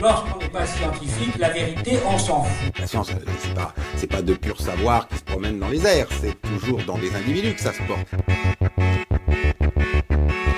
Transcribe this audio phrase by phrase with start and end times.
[0.00, 2.78] Lorsqu'on n'est pas scientifique, la vérité, on s'en fout.
[2.78, 5.86] La science, euh, c'est pas, c'est pas de pur savoir qui se promène dans les
[5.86, 8.06] airs, c'est toujours dans des individus que ça se porte.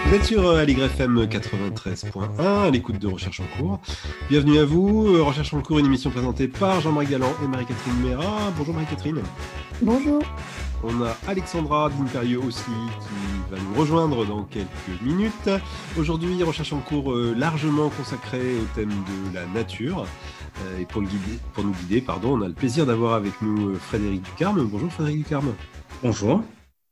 [0.07, 3.81] Vous êtes sur FM 93.1 à l'écoute de Recherche en cours.
[4.31, 5.09] Bienvenue à vous.
[5.09, 8.53] Euh, Recherche en cours, une émission présentée par Jean-Marie Galland et Marie-Catherine Mera.
[8.57, 9.23] Bonjour Marie-Catherine.
[9.81, 10.23] Bonjour.
[10.85, 15.51] On a Alexandra d'Imperio aussi qui va nous rejoindre dans quelques minutes.
[15.97, 20.07] Aujourd'hui, Recherche en cours euh, largement consacrée au thème de la nature.
[20.61, 23.77] Euh, et pour, guider, pour nous guider, pardon, on a le plaisir d'avoir avec nous
[23.77, 24.67] Frédéric Ducarme.
[24.67, 25.55] Bonjour Frédéric Ducarme.
[26.03, 26.43] Bonjour.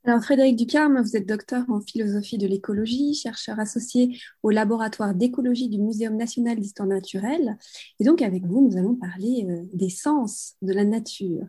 [0.04, 5.68] Alors Frédéric Ducarme, vous êtes docteur en philosophie de l'écologie, chercheur associé au laboratoire d'écologie
[5.68, 7.58] du Muséum national d'histoire naturelle.
[7.98, 11.44] Et donc avec vous, nous allons parler euh, des sens de la nature.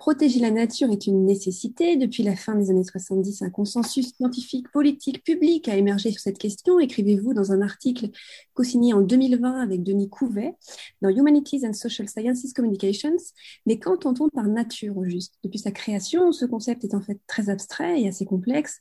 [0.00, 1.98] Protéger la nature est une nécessité.
[1.98, 6.38] Depuis la fin des années 70, un consensus scientifique, politique, public a émergé sur cette
[6.38, 8.08] question, écrivez-vous dans un article
[8.54, 10.54] co-signé en 2020 avec Denis Couvet
[11.02, 13.18] dans Humanities and Social Sciences Communications.
[13.66, 15.34] Mais qu'entend-on par nature au juste?
[15.44, 18.78] Depuis sa création, ce concept est en fait très abstrait et assez complexe.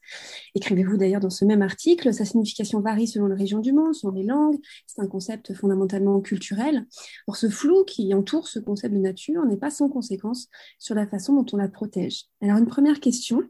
[0.55, 4.13] Écrivez-vous d'ailleurs dans ce même article, sa signification varie selon la région du monde, selon
[4.13, 4.57] les langues.
[4.87, 6.85] C'est un concept fondamentalement culturel.
[7.27, 11.08] Or, ce flou qui entoure ce concept de nature n'est pas sans conséquence sur la
[11.09, 12.25] façon dont on la protège.
[12.41, 13.43] Alors, une première question.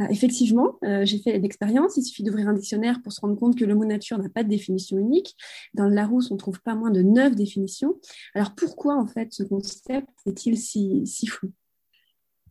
[0.00, 1.96] Euh, effectivement, euh, j'ai fait l'expérience.
[1.96, 4.42] Il suffit d'ouvrir un dictionnaire pour se rendre compte que le mot nature n'a pas
[4.42, 5.36] de définition unique.
[5.74, 8.00] Dans le Larousse, on trouve pas moins de neuf définitions.
[8.34, 11.50] Alors, pourquoi, en fait, ce concept est-il si, flou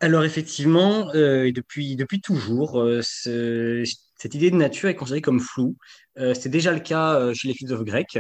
[0.03, 5.77] alors effectivement, euh, depuis, depuis toujours, cette idée de nature est considérée comme floue.
[6.15, 8.17] C'est déjà le cas chez les philosophes grecs.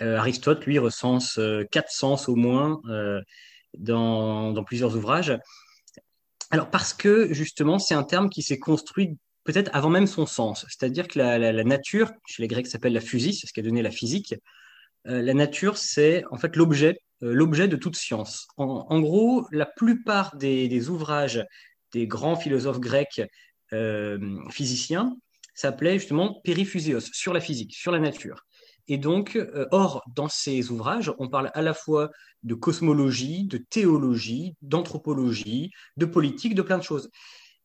[0.00, 1.38] Aristote, lui, recense
[1.70, 2.80] quatre sens au moins
[3.78, 5.38] dans, plusieurs ouvrages.
[6.50, 10.66] Alors parce que justement, c'est un terme qui s'est construit peut-être avant même son sens.
[10.68, 13.82] C'est-à-dire que la, nature, chez les Grecs, s'appelle la physis, c'est ce qui a donné
[13.82, 14.34] la physique.
[15.06, 18.48] Euh, la nature, c'est en fait l'objet, euh, l'objet de toute science.
[18.56, 21.44] En, gros, la plupart des, ouvrages
[21.92, 23.22] des grands philosophes grecs
[23.72, 24.18] euh,
[24.50, 25.16] physiciens
[25.54, 28.44] s'appelaient justement périphuséos, sur la physique, sur la nature.
[28.88, 32.10] Et donc, euh, or, dans ces ouvrages, on parle à la fois
[32.42, 37.10] de cosmologie, de théologie, d'anthropologie, de politique, de plein de choses.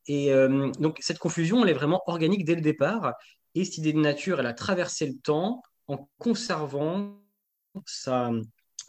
[0.07, 3.13] Et euh, donc, cette confusion, elle est vraiment organique dès le départ.
[3.53, 7.21] Et cette idée de nature, elle a traversé le temps en conservant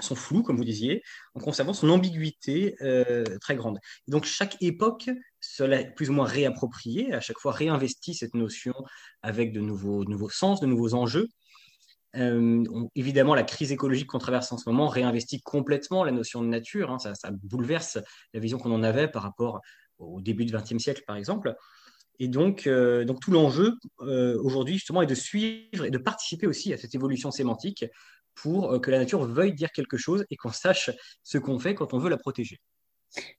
[0.00, 1.02] son flou, comme vous disiez,
[1.34, 3.78] en conservant son ambiguïté euh, très grande.
[4.08, 5.10] donc chaque époque
[5.40, 8.74] cela plus ou moins réapproprié, à chaque fois réinvestit cette notion
[9.22, 11.28] avec de nouveaux, de nouveaux sens, de nouveaux enjeux.
[12.16, 12.64] Euh,
[12.94, 16.90] évidemment, la crise écologique qu'on traverse en ce moment réinvestit complètement la notion de nature.
[16.90, 16.98] Hein.
[16.98, 17.98] ça, bouleverse
[18.34, 19.60] la vision qu'on en avait par rapport
[19.98, 21.54] au début du XXe siècle, par exemple.
[22.18, 26.46] Et donc, euh, donc tout l'enjeu euh, aujourd'hui, justement, est de suivre et de participer
[26.46, 27.84] aussi à cette évolution sémantique
[28.34, 30.90] pour que la nature veuille dire quelque chose et qu'on sache
[31.22, 32.60] ce qu'on fait quand on veut la protéger.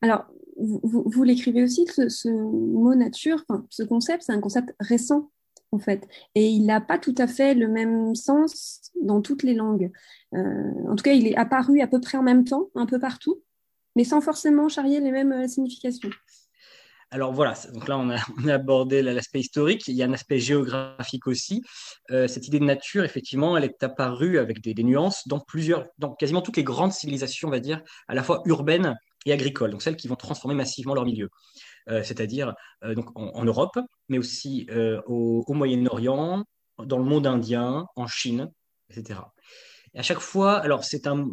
[0.02, 0.26] Alors,
[0.56, 5.32] vous, l'écrivez aussi, ce, ce mot nature, ce concept, c'est un concept récent
[5.74, 6.08] en fait.
[6.36, 9.92] Et il n'a pas tout à fait le même sens dans toutes les langues.
[10.34, 13.00] Euh, en tout cas, il est apparu à peu près en même temps, un peu
[13.00, 13.42] partout,
[13.96, 16.10] mais sans forcément charrier les mêmes euh, significations.
[17.12, 21.28] Alors voilà, donc là on a, abordé l'aspect historique, il y a un aspect géographique
[21.28, 21.62] aussi.
[22.10, 25.86] Euh, cette idée de nature, effectivement, elle est apparue avec des, des, nuances dans plusieurs,
[26.00, 28.98] dans quasiment toutes les grandes civilisations, on va dire, à la fois urbaines
[29.28, 31.30] et agricoles, donc celles qui vont transformer massivement leur milieu.
[31.90, 33.78] Euh, c'est-à-dire euh, donc en, Europe,
[34.10, 36.44] mais aussi euh, au, Moyen-Orient,
[36.80, 38.52] dans le monde indien, en Chine,
[38.90, 39.20] etc.
[39.94, 41.28] Et à chaque fois, alors c'est un,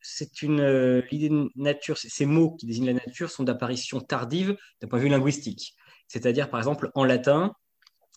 [0.00, 4.88] c'est une l'idée de nature, ces mots qui désignent la nature sont d'apparition tardive d'un
[4.88, 5.74] point de vue linguistique.
[6.08, 7.52] C'est-à-dire, par exemple, en latin,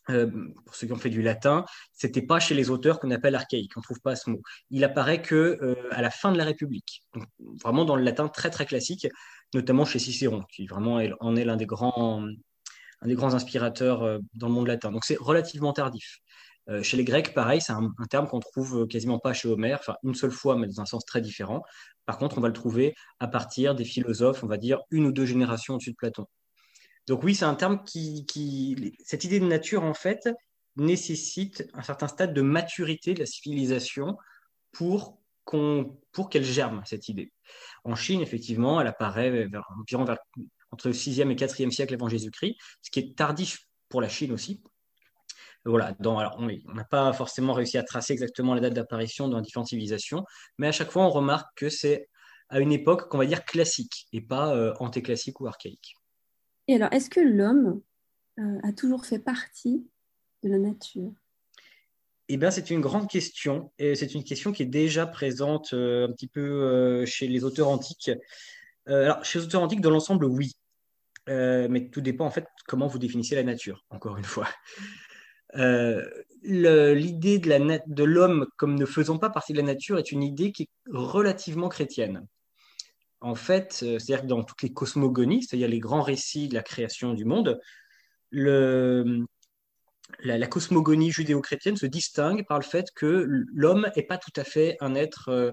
[0.07, 3.71] pour ceux qui ont fait du latin, c'était pas chez les auteurs qu'on appelle archaïque,
[3.77, 4.41] on trouve pas ce mot.
[4.69, 7.03] Il apparaît que à la fin de la République,
[7.63, 9.07] vraiment dans le latin très très classique,
[9.53, 12.25] notamment chez Cicéron, qui vraiment en est l'un des grands,
[13.01, 14.91] un des grands inspirateurs euh, dans le monde latin.
[14.91, 16.19] Donc c'est relativement tardif.
[16.69, 19.95] Euh, chez les Grecs, pareil, c'est un, terme qu'on trouve quasiment pas chez Homère, enfin
[20.03, 21.61] une seule fois, mais dans un sens très différent.
[22.05, 25.11] Par contre, on va le trouver à partir des philosophes, on va dire une ou
[25.11, 26.25] deux générations au-dessus de Platon.
[27.07, 28.25] Donc oui, c'est un terme qui,
[29.03, 30.29] cette idée de nature, en fait,
[30.75, 34.17] nécessite un certain stade de maturité de la civilisation
[34.71, 35.17] pour
[36.11, 37.33] pour qu'elle germe, cette idée.
[37.83, 40.05] En Chine, effectivement, elle apparaît environ
[40.71, 44.31] entre le 6e et 4e siècle avant Jésus-Christ, ce qui est tardif pour la Chine
[44.31, 44.63] aussi.
[45.65, 49.67] Voilà, alors on n'a pas forcément réussi à tracer exactement la date d'apparition dans différentes
[49.67, 50.25] civilisations,
[50.57, 52.09] mais à chaque fois on remarque que c'est
[52.49, 55.95] à une époque qu'on va dire classique et pas euh, antéclassique ou archaïque.
[56.73, 57.81] Alors, est-ce que l'homme
[58.39, 59.85] euh, a toujours fait partie
[60.43, 61.11] de la nature?
[62.29, 66.11] Eh bien, c'est une grande question c'est une question qui est déjà présente euh, un
[66.11, 68.11] petit peu chez les auteurs antiques.
[68.87, 70.53] alors, chez les auteurs antiques, dans l'ensemble, oui.
[71.27, 74.47] mais tout dépend en fait comment vous définissez la nature, encore une fois.
[76.43, 80.63] L'idée de l'homme comme ne faisant pas partie de la nature est une idée qui
[80.63, 82.25] est relativement chrétienne
[83.23, 86.61] en fait, euh, c'est-à-dire que dans toutes les cosmogonies, c'est-à-dire les grands récits de la
[86.61, 87.59] création du monde,
[88.31, 89.05] la,
[90.47, 94.93] cosmogonie judéo-chrétienne se distingue par le fait que l'homme n'est pas tout à fait un
[94.93, 95.51] être, euh,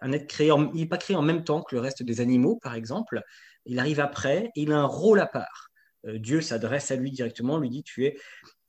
[0.00, 2.58] un être créé, il n'est pas créé en même temps que le reste des animaux,
[2.62, 3.22] par exemple.
[3.66, 5.68] Il arrive après, et il a un rôle à part.
[6.06, 8.16] Euh, Dieu s'adresse à lui directement, lui dit tu es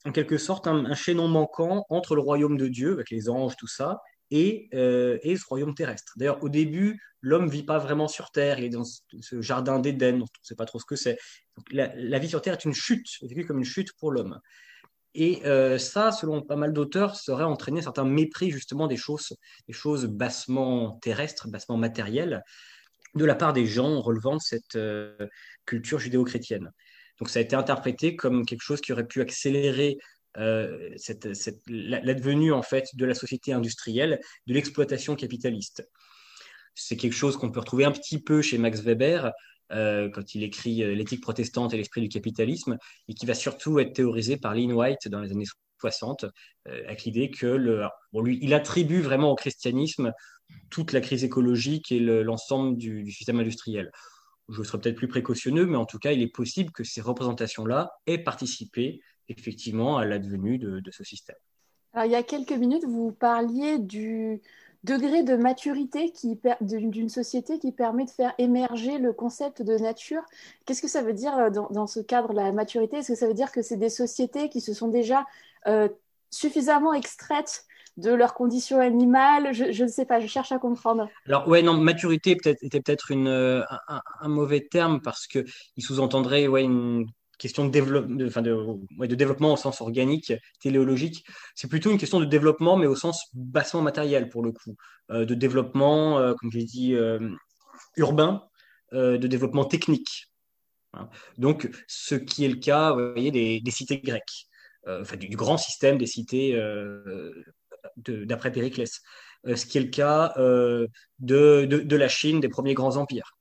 [0.06, 3.56] en quelque sorte un, un, chaînon manquant entre le royaume de Dieu, avec les anges,
[3.56, 4.02] tout ça,
[4.34, 6.14] euh, et, ce royaume terrestre.
[6.18, 10.16] D'ailleurs, au début, l'homme vit pas vraiment sur Terre, il est dans ce jardin d'Éden,
[10.16, 11.18] on ne sait pas trop ce que c'est.
[11.72, 14.40] La, vie sur Terre est une chute, vécue comme une chute pour l'homme.
[15.14, 19.36] Et euh, ça, selon pas mal d'auteurs, serait entraîné un certain mépris justement des choses,
[19.68, 22.44] des choses bassement terrestres, bassement matérielles,
[23.16, 25.16] de la part des gens relevant de cette euh,
[25.66, 26.72] culture judéo-chrétienne.
[27.20, 29.98] Donc ça a été interprété comme quelque chose qui aurait pu accélérer
[30.38, 30.96] euh,
[31.68, 35.88] l'advenue en fait de la société industrielle, de l'exploitation capitaliste.
[36.76, 39.32] C'est quelque chose qu'on peut retrouver un petit peu chez Max Weber
[39.72, 43.80] euh, quand il écrit euh, L'éthique protestante et l'esprit du capitalisme, et qui va surtout
[43.80, 45.46] être théorisé par Lynn White dans les années
[45.80, 46.26] 60,
[46.66, 50.12] avec l'idée que le, lui, il attribue vraiment au christianisme
[50.72, 53.92] toute la crise écologique et l'ensemble du système industriel
[54.50, 57.92] je serais peut-être plus précautionneux, mais en tout cas, il est possible que ces représentations-là
[58.06, 61.36] aient participé effectivement à l'advenue de, ce système.
[61.94, 64.42] Alors, il y a quelques minutes, vous parliez du
[64.84, 66.14] degré de maturité
[66.62, 70.22] d'une société qui permet de faire émerger le concept de nature.
[70.66, 72.98] Qu'est-ce que ça veut dire euh, dans, ce cadre, la maturité?
[72.98, 75.26] Est-ce que ça veut dire que c'est des sociétés qui se sont déjà
[75.68, 75.90] euh,
[76.30, 77.66] suffisamment extraites
[77.98, 79.52] de leurs conditions animales?
[79.52, 81.10] Je ne sais pas, je cherche à comprendre.
[81.26, 85.44] Alors, ouais, non, maturité était peut-être euh, un, un, mauvais terme parce qu'il
[85.80, 87.08] sous-entendrait ouais, une
[87.38, 91.26] question de, de, de, développement au sens organique, téléologique.
[91.56, 94.76] C'est plutôt une question de développement, mais au sens bassement matériel pour le coup.
[95.12, 97.20] Euh, de développement, euh, comme j'ai dit, euh,
[97.96, 98.44] urbain,
[98.94, 100.32] de développement technique.
[100.94, 101.10] Hein.
[101.38, 104.48] Donc, ce qui est le cas voyez, des, cités grecques,
[104.88, 106.58] enfin, du, grand système des cités
[107.98, 109.02] d'après Périclès.
[109.44, 110.34] ce qui est le cas
[111.20, 113.37] de la Chine, des premiers grands empires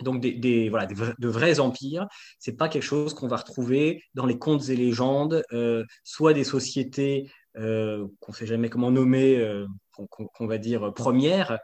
[0.00, 2.06] donc des, voilà, de vrais empires.
[2.38, 6.44] C'est pas quelque chose qu'on va retrouver dans les contes et légendes, euh, soit des
[6.44, 11.58] sociétés euh, qu'on ne sait jamais comment nommer, euh, qu'on va dire premières,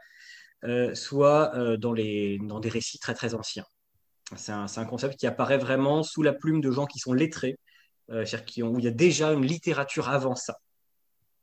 [0.93, 3.65] soit dans, les, dans des récits très très anciens.
[4.37, 7.57] C'est un, concept qui apparaît vraiment sous la plume de gens qui sont lettrés,
[8.07, 10.55] c'est-à-dire où il y a déjà une littérature avant ça.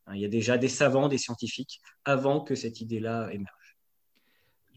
[0.06, 3.57] Hein, il y a déjà des savants, des scientifiques avant que cette idée-là émerge.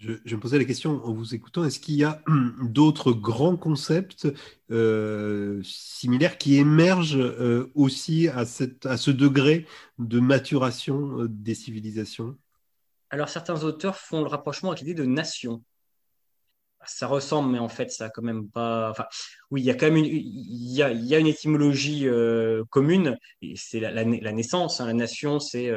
[0.02, 2.24] Je, me posais la question en vous écoutant, est-ce qu'il y a
[2.64, 4.28] d'autres grands concepts
[4.72, 9.68] euh, similaires qui émergent euh, aussi à, ce degré
[10.00, 12.36] de maturation euh, des civilisations?
[13.12, 15.64] Alors certains auteurs font le rapprochement avec l'idée de nation.
[16.84, 18.90] Ça ressemble, mais en fait, ça a quand même pas.
[18.90, 19.06] Enfin,
[19.52, 22.08] oui, il y a quand même une, il y a, une étymologie
[22.72, 23.20] commune.
[23.56, 24.82] C'est la, la, naissance.
[24.82, 24.88] Hein.
[24.88, 25.72] La nation, c'est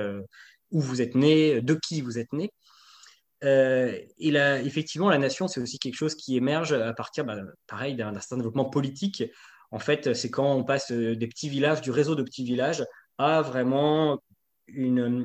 [0.71, 2.53] où vous êtes né, de qui vous êtes né.
[3.45, 4.29] Euh, et
[4.65, 7.37] effectivement, la nation, c'est aussi quelque chose qui émerge à partir, bah,
[7.67, 9.23] pareil, d'un certain développement politique.
[9.71, 12.85] En fait, c'est quand on passe euh, des petits villages, du réseau de petits villages,
[13.19, 14.19] à vraiment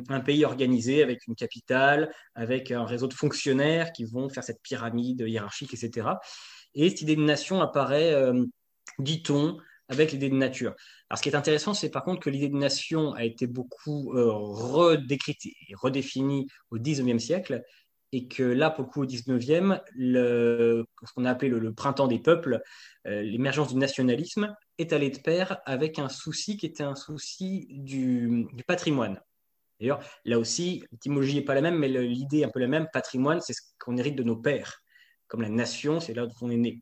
[0.10, 4.62] un pays organisé avec une capitale, avec un réseau de fonctionnaires qui vont faire cette
[4.62, 6.10] pyramide hiérarchique, etc.
[6.74, 8.44] Et cette idée de nation apparaît, euh,
[8.98, 9.58] dit-on,
[9.88, 10.76] avec l'idée de nature.
[11.10, 14.12] Alors, ce qui est intéressant, c'est par contre que l'idée de nation a été beaucoup
[14.14, 17.64] redécrite et redéfinie au XIXe siècle,
[18.12, 22.08] et que là, pour le coup, au 19e, le, ce qu'on a appelé le, printemps
[22.08, 22.62] des peuples,
[23.06, 27.68] euh, l'émergence du nationalisme est allé de pair avec un souci qui était un souci
[27.70, 29.22] du, patrimoine.
[29.80, 32.88] D'ailleurs, là aussi, l'étymologie n'est pas la même, mais l'idée est un peu la même.
[32.92, 34.82] Patrimoine, c'est ce qu'on hérite de nos pères.
[35.28, 36.82] Comme la nation, c'est là où on est né.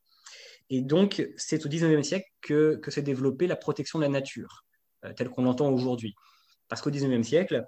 [0.70, 4.66] Et donc, c'est au 19e siècle que, que s'est développée la protection de la nature,
[5.06, 6.16] euh, telle qu'on l'entend aujourd'hui.
[6.70, 7.66] Parce qu'au 19e siècle,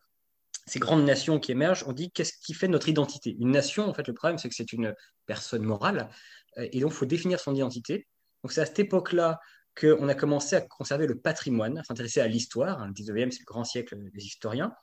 [0.69, 3.35] ces grandes nations qui émergent, on dit qu'est-ce qui fait notre identité?
[3.39, 4.95] Une nation, en fait, le problème, c'est que c'est une
[5.25, 6.09] personne morale,
[6.57, 8.07] euh, et donc il faut définir son identité.
[8.43, 9.39] Donc c'est à cette époque-là
[9.79, 12.85] qu'on a commencé à conserver le patrimoine, à s'intéresser à l'histoire.
[12.85, 14.73] Le 19e, c'est le grand siècle des historiens.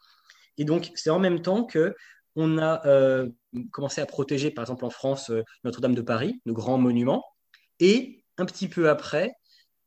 [0.59, 1.95] Et donc, c'est en même temps que
[2.35, 3.29] on a euh,
[3.73, 7.25] commencé à protéger, par exemple en France, euh, Notre-Dame de Paris, nos grands monuments.
[7.81, 9.33] Et un petit peu après,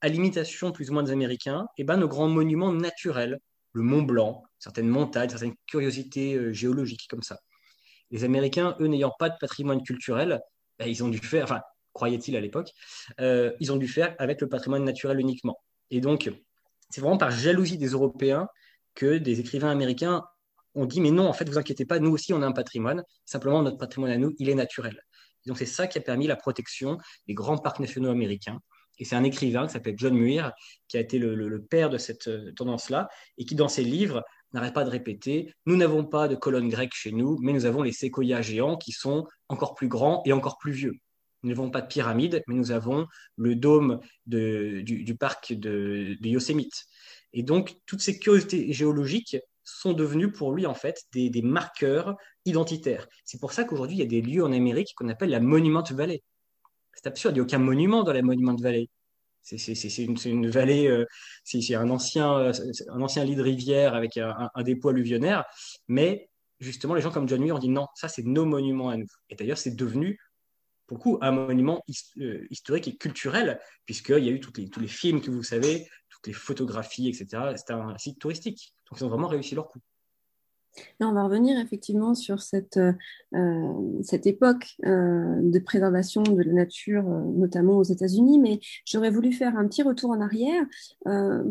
[0.01, 3.39] à l'imitation plus ou moins des Américains, eh ben, nos grands monuments naturels,
[3.73, 7.39] le Mont Blanc, certaines montagnes, certaines curiosités euh, géologiques comme ça.
[8.11, 10.41] Les Américains, eux, n'ayant pas de patrimoine culturel,
[10.79, 11.61] ben, ils ont dû faire, enfin,
[11.93, 12.71] croyait-il à l'époque,
[13.19, 15.59] ils ont dû faire avec le patrimoine naturel uniquement.
[15.91, 16.31] Et donc,
[16.89, 18.47] c'est vraiment par jalousie des Européens
[18.95, 20.23] que des écrivains américains
[20.75, 23.03] on dit mais non, en fait, vous inquiétez pas, nous aussi on a un patrimoine,
[23.25, 25.01] simplement notre patrimoine à nous, il est naturel.
[25.45, 26.97] donc c'est ça qui a permis la protection
[27.27, 28.59] des grands parcs nationaux américains.
[28.99, 30.51] Et c'est un écrivain qui s'appelle John Muir,
[30.87, 34.73] qui a été le, père de cette euh, tendance-là, et qui dans ses livres n'arrête
[34.73, 37.91] pas de répéter, nous n'avons pas de colonnes grecques chez nous, mais nous avons les
[37.91, 40.95] séquoias géants qui sont encore plus grands et encore plus vieux.
[41.43, 46.85] Nous n'avons pas de pyramide, mais nous avons le dôme du, parc de, Yosemite.
[47.31, 52.15] Et donc, toutes ces curiosités géologiques sont devenus pour lui en fait des, marqueurs
[52.45, 53.07] identitaires.
[53.23, 55.83] C'est pour ça qu'aujourd'hui il y a des lieux en Amérique qu'on appelle la Monument
[55.91, 56.23] Valley.
[56.93, 58.89] C'est absurde, il n'y a aucun monument dans la Monument Valley.
[59.41, 61.05] C'est une, vallée, euh,
[61.43, 65.45] c'est un ancien, euh, lit de rivière avec un, dépôt alluvionnaire,
[65.87, 66.29] mais
[66.59, 69.07] justement les gens comme John Muir ont dit non, ça c'est nos monuments à nous.
[69.29, 70.19] Et d'ailleurs c'est devenu
[70.87, 71.83] beaucoup un monument
[72.19, 76.27] euh, historique et culturel, puisqu'il y a eu tous les films que vous savez, toutes
[76.27, 77.53] les photographies, etc.
[77.55, 78.73] C'était un site touristique.
[78.89, 79.79] Donc ils ont vraiment réussi leur coup.
[80.99, 87.07] On va revenir effectivement sur cette, euh, cette époque euh, de préservation de la nature,
[87.07, 90.63] euh, notamment aux États-Unis, mais j'aurais voulu faire un petit retour en arrière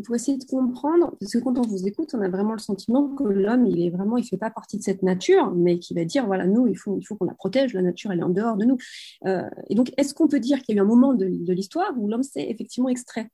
[0.05, 3.09] pour essayer de comprendre, parce que quand on vous écoute, on a vraiment le sentiment
[3.15, 6.05] que l'homme, il est vraiment, il fait pas partie de cette nature, mais qui va
[6.05, 8.65] dire, voilà, nous, il faut, qu'on la protège, la nature, elle est en dehors de
[8.65, 8.79] nous.
[9.25, 11.93] et donc, est-ce qu'on peut dire qu'il y a eu un moment de, de l'histoire
[11.97, 13.29] où l'homme s'est effectivement extrait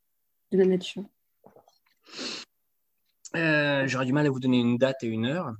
[0.52, 1.04] de la nature?
[3.36, 5.54] Euh, j'aurais du mal à vous donner une date et une heure.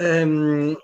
[0.00, 0.74] Euh,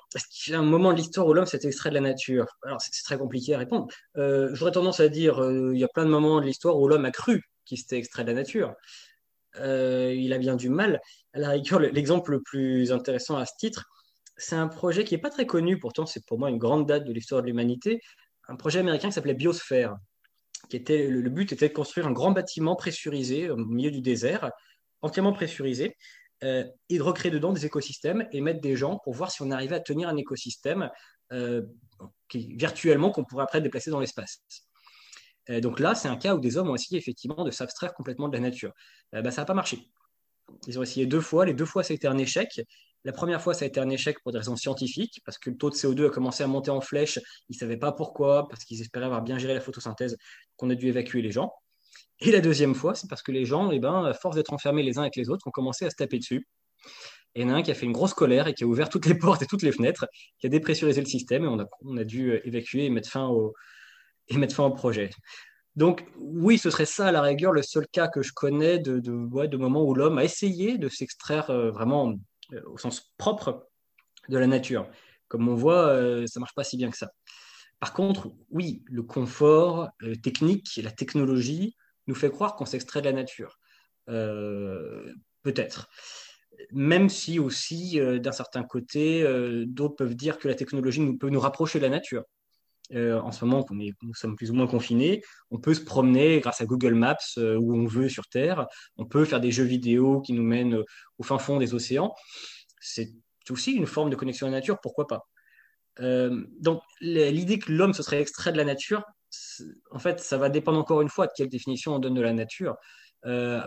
[0.51, 3.55] un moment de l'histoire où l'homme s'est extrait de la nature Alors, c'est très compliqué
[3.55, 3.87] à répondre.
[4.17, 5.39] Euh, j'aurais tendance à dire
[5.73, 8.25] il y a plein de moments de l'histoire où l'homme a cru qu'il s'était extrait
[8.25, 8.75] de la nature.
[9.57, 11.01] il a bien du mal.
[11.35, 13.85] L'exemple le plus intéressant à ce titre,
[14.37, 17.05] c'est un projet qui n'est pas très connu, pourtant c'est pour moi une grande date
[17.05, 18.01] de l'histoire de l'humanité,
[18.49, 19.97] un projet américain qui s'appelait Biosphère.
[20.71, 24.51] Qui était, le but était de construire un grand bâtiment pressurisé au milieu du désert
[25.03, 25.97] entièrement pressurisé,
[26.43, 29.51] euh, et de recréer dedans des écosystèmes et mettre des gens pour voir si on
[29.51, 30.91] arrivait à tenir un écosystème
[31.33, 31.63] euh,
[32.29, 34.41] qui, virtuellement qu'on pourrait après déplacer dans l'espace.
[35.51, 38.29] Euh, donc là, c'est un cas où des hommes ont essayé effectivement de s'abstraire complètement
[38.29, 38.73] de la nature.
[39.13, 39.91] Bah, ça n'a pas marché.
[40.67, 41.47] Ils ont essayé deux fois.
[41.47, 42.61] Les deux fois, ça a été un échec.
[43.05, 45.57] La première fois, ça a été un échec pour des raisons scientifiques, parce que le
[45.57, 47.19] taux de CO2 a commencé à monter en flèche.
[47.49, 50.17] Ils ne savaient pas pourquoi, parce qu'ils espéraient avoir bien géré la photosynthèse,
[50.57, 51.53] qu'on a dû évacuer les gens.
[52.21, 54.83] Et la deuxième fois, c'est parce que les gens, eh ben, à force d'être enfermés
[54.83, 56.47] les uns avec les autres, ont commencé à se taper dessus.
[57.35, 58.67] Et il y en a un qui a fait une grosse colère et qui a
[58.67, 60.07] ouvert toutes les portes et toutes les fenêtres,
[60.39, 63.11] qui a dépressurisé le système et on a, on a dû euh, évacuer et mettre,
[63.11, 63.53] fin au,
[64.29, 65.11] et mettre fin au projet.
[65.77, 69.01] Donc oui, ce serait ça à la rigueur le seul cas que je connais de,
[69.01, 72.15] de, ouais, de moment où l'homme a essayé de s'extraire euh, vraiment
[72.53, 73.67] euh, au sens propre
[74.29, 74.89] de la nature.
[75.27, 77.11] Comme on voit, ça marche pas si bien que ça.
[77.81, 79.89] Par contre, oui, le confort
[80.23, 81.75] technique, la technologie,
[82.07, 83.59] nous fait croire qu'on s'extrait de la nature.
[84.09, 85.89] Euh, peut-être.
[86.73, 91.31] Même si aussi, euh, d'un certain côté, euh, d'autres peuvent dire que la technologie peut
[91.31, 92.25] nous rapprocher de la nature.
[92.93, 96.67] en ce moment, nous sommes plus ou moins confinés, on peut se promener grâce à
[96.67, 98.67] Google Maps où on veut sur Terre,
[98.99, 100.79] on peut faire des jeux vidéo qui nous mènent
[101.19, 102.15] au fin fond des océans.
[102.81, 103.11] C'est
[103.49, 105.27] aussi une forme de connexion à la nature, pourquoi pas
[105.99, 109.05] donc l'idée que l'homme se serait extrait de la nature,
[109.91, 112.33] en fait, ça va dépendre encore une fois de quelle définition on donne de la
[112.33, 112.77] nature.
[113.27, 113.63] Euh,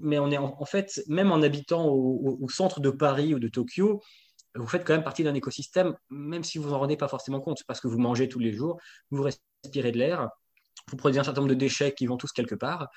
[0.00, 4.02] mais on est en, fait, même en habitant au, centre de Paris ou de Tokyo,
[4.54, 7.62] vous faites quand même partie d'un écosystème, même si vous en rendez pas forcément compte,
[7.66, 8.78] parce que vous mangez tous les jours,
[9.10, 10.28] vous respirez de l'air,
[10.88, 12.88] vous prenez un certain nombre de déchets qui vont tous quelque part.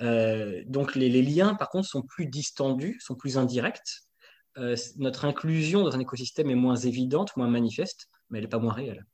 [0.00, 4.02] Euh, donc les, liens, par contre, sont plus distendus, sont plus indirects.
[4.56, 8.58] Euh, notre inclusion dans un écosystème est moins évidente, moins manifeste, mais elle n'est pas
[8.58, 9.04] moins réelle.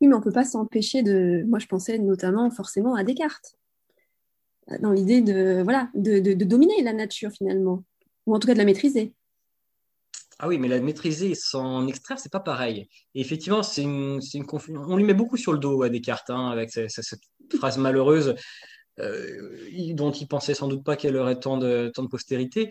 [0.00, 1.44] Oui, mais on ne peut pas s'empêcher de.
[1.46, 3.56] Moi, je pensais notamment forcément à Descartes,
[4.80, 7.84] dans l'idée de, voilà, de, de, dominer la nature finalement,
[8.26, 9.14] ou en tout cas de la maîtriser.
[10.38, 12.88] Ah oui, mais la maîtriser sans extraire, c'est pas pareil.
[13.14, 16.48] Et effectivement, c'est une, une On lui met beaucoup sur le dos à Descartes, hein,
[16.48, 17.20] avec cette,
[17.56, 18.34] phrase malheureuse
[18.98, 22.70] dont il pensait sans doute pas qu'elle aurait tant de, tant de postérité.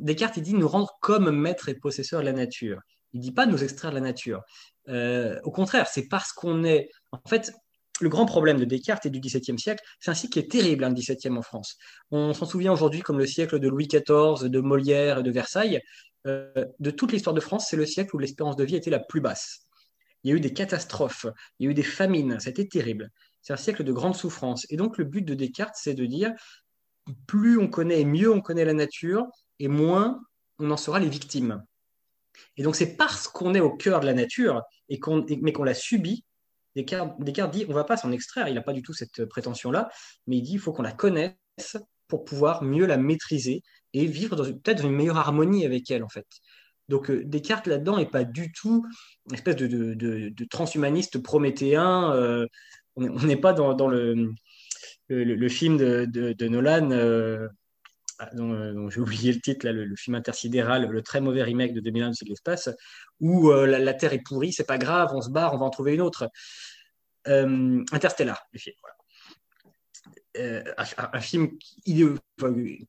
[0.00, 2.80] Descartes, il dit nous rendre comme maître et possesseur de la nature.
[3.12, 4.42] Il dit pas nous extraire de la nature.
[4.88, 6.90] Au contraire, c'est parce qu'on est.
[7.12, 7.52] En fait,
[8.00, 10.84] le grand problème de Descartes et du XVIIe siècle, c'est un siècle qui est terrible,
[10.84, 11.76] hein, le XVIIe en France.
[12.10, 15.80] On s'en souvient aujourd'hui comme le siècle de Louis XIV, de Molière et de Versailles.
[16.26, 18.98] Euh, de toute l'histoire de France, c'est le siècle où l'espérance de vie était la
[18.98, 19.66] plus basse.
[20.22, 21.26] Il y a eu des catastrophes,
[21.58, 23.10] il y a eu des famines, c'était terrible.
[23.42, 24.66] C'est un siècle de grande souffrance.
[24.70, 26.32] Et donc le but de Descartes, c'est de dire,
[27.26, 29.26] plus on connaît mieux on connaît la nature,
[29.60, 30.20] et moins
[30.58, 31.62] on en sera les victimes.
[32.56, 35.64] Et donc c'est parce qu'on est au cœur de la nature, et qu'on, mais qu'on
[35.64, 36.24] la subit,
[36.76, 37.20] Descartes,
[37.52, 39.90] dit on ne va pas s'en extraire, il n'a pas du tout cette prétention-là,
[40.26, 41.76] mais il dit il faut qu'on la connaisse
[42.08, 43.62] pour pouvoir mieux la maîtriser
[43.92, 46.26] et vivre peut-être dans une meilleure harmonie avec elle, en fait.
[46.88, 48.86] Donc euh, Descartes là-dedans n'est pas du tout
[49.28, 52.12] une espèce de, transhumaniste prométhéen.
[52.12, 52.46] Euh,
[52.96, 54.32] on n'est pas dans, le,
[55.08, 57.48] le, film de, Nolan, euh,
[58.18, 61.80] ah, dont, j'ai oublié le titre, là, le, film intersidéral, le très mauvais remake de
[61.80, 62.68] 2001 de l'espace,
[63.20, 65.94] où la, Terre est pourrie, c'est pas grave, on se barre, on va en trouver
[65.94, 66.28] une autre.
[67.26, 68.58] Interstellar, le.
[70.36, 72.18] Euh, un, film qui, au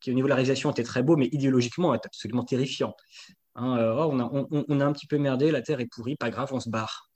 [0.07, 2.95] niveau de la réalisation était très beau, mais idéologiquement est absolument terrifiant.
[3.53, 4.09] Hein, euh, oh,
[4.67, 7.11] on, a, un petit peu merdé, la Terre est pourrie, pas grave, on se barre.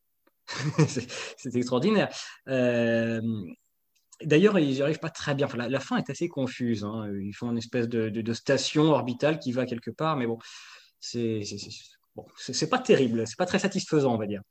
[0.88, 2.10] c'est extraordinaire.
[2.48, 3.22] Euh,
[4.24, 5.48] d'ailleurs, ils n'y arrivent pas très bien.
[5.56, 6.84] la, fin est assez confuse.
[6.84, 7.10] Hein.
[7.22, 10.38] Ils font une espèce de, station orbitale qui va quelque part, mais bon,
[11.00, 11.44] c'est
[12.16, 12.26] bon,
[12.70, 14.42] pas terrible, c'est pas très satisfaisant, on va dire.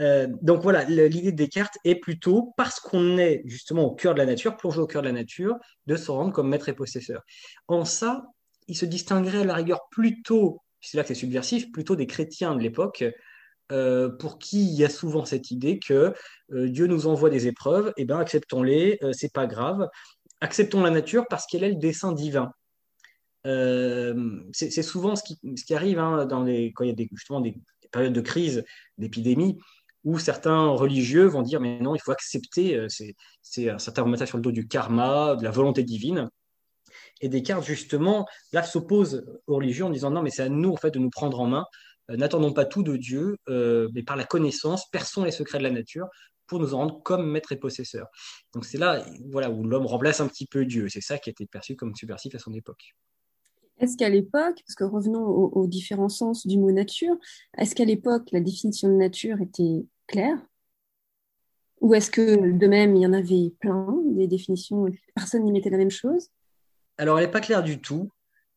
[0.00, 4.18] Euh, donc voilà, l'idée de Descartes est plutôt, parce qu'on est justement au cœur de
[4.18, 5.56] la nature, plongé au cœur de la nature,
[5.86, 7.22] de se rendre comme maître et possesseur.
[7.68, 8.24] En ça,
[8.66, 12.56] il se distinguerait à la rigueur plutôt, c'est là que c'est subversif, plutôt des chrétiens
[12.56, 13.04] de l'époque,
[13.72, 16.14] euh, pour qui il y a souvent cette idée que
[16.52, 19.88] euh, Dieu nous envoie des épreuves, eh bien acceptons-les, c'est pas grave,
[20.40, 22.52] acceptons la nature parce qu'elle est le dessein divin.
[23.44, 27.56] c'est souvent ce qui, arrive hein, quand il y a des, justement des
[27.90, 28.64] périodes de crise,
[28.98, 29.58] d'épidémie,
[30.04, 32.88] où certains religieux vont dire mais non, il faut accepter, euh,
[33.42, 36.28] c'est un certain remettre sur le dos du karma, de la volonté divine.
[37.20, 40.76] Et Descartes, justement, là, s'oppose aux religieux en disant non, mais c'est à nous, en
[40.76, 41.64] fait, de nous prendre en main.
[42.10, 45.64] Euh, n'attendons pas tout de Dieu, euh, mais par la connaissance, perçons les secrets de
[45.64, 46.08] la nature
[46.46, 48.08] pour nous en rendre comme maître et possesseur.
[48.52, 50.88] Donc c'est là voilà, où l'homme remplace un petit peu Dieu.
[50.88, 52.94] C'est ça qui a été perçu comme subversif à son époque.
[53.78, 57.16] Est-ce qu'à l'époque, parce que revenons aux, différents sens du mot nature,
[57.58, 60.38] est-ce qu'à l'époque la définition de nature était claire?
[61.80, 65.70] Ou est-ce que de même il y en avait plein, des définitions, personne n'y mettait
[65.70, 66.30] la même chose?
[66.98, 68.10] Alors elle n'est pas claire du tout.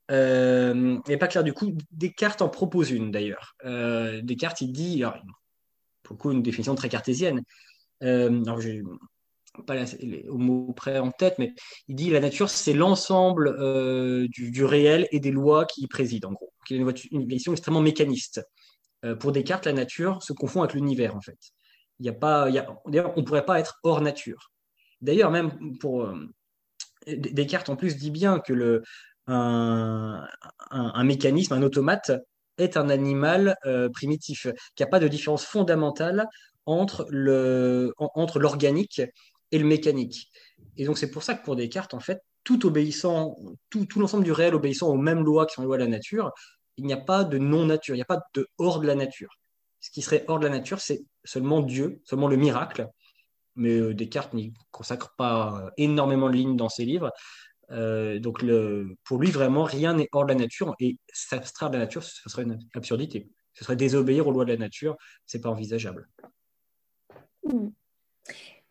[0.09, 1.73] Euh, n'est pas claire du coup.
[1.91, 3.55] Descartes en propose une d'ailleurs.
[3.65, 5.17] Euh, Descartes il dit, alors,
[6.07, 7.43] beaucoup une définition très cartésienne.
[8.03, 8.81] Euh, alors je
[9.65, 9.75] pas
[10.29, 11.53] au mot près en tête, mais
[11.87, 16.29] il dit la nature, c'est l'ensemble euh, du, réel et des lois qui y président,
[16.29, 16.53] en gros.
[16.69, 18.45] Il une, une vision extrêmement mécaniste.
[19.03, 21.39] Euh, pour Descartes, la nature se confond avec l'univers, en fait.
[21.99, 22.51] Il y a pas,
[22.85, 24.51] d'ailleurs, on pourrait pas être hors nature.
[25.01, 26.07] D'ailleurs, même pour
[27.07, 28.83] Descartes, en plus, dit bien que le,
[29.27, 32.11] un, mécanisme, un automate,
[32.57, 33.55] est un animal
[33.93, 34.43] primitif,
[34.75, 36.27] qu'il n'y a pas de différence fondamentale
[36.65, 39.01] entre l'organique
[39.51, 40.29] et le mécanique.
[40.77, 43.35] Et donc c'est pour ça que pour Descartes, en fait, tout obéissant,
[43.69, 45.89] tout, tout l'ensemble du réel obéissant aux mêmes lois qui sont les lois de la
[45.89, 46.31] nature,
[46.77, 49.37] il n'y a pas de non-nature, il n'y a pas de hors de la nature.
[49.79, 52.87] Ce qui serait hors de la nature, c'est seulement Dieu, seulement le miracle.
[53.55, 57.11] Mais euh, Descartes n'y consacre pas euh, énormément de lignes dans ses livres.
[57.71, 60.75] Euh, donc le, pour lui, vraiment, rien n'est hors de la nature.
[60.79, 63.29] Et s'abstraire de la nature, ce serait une absurdité.
[63.53, 64.97] Ce serait désobéir aux lois de la nature.
[65.25, 66.07] C'est pas envisageable.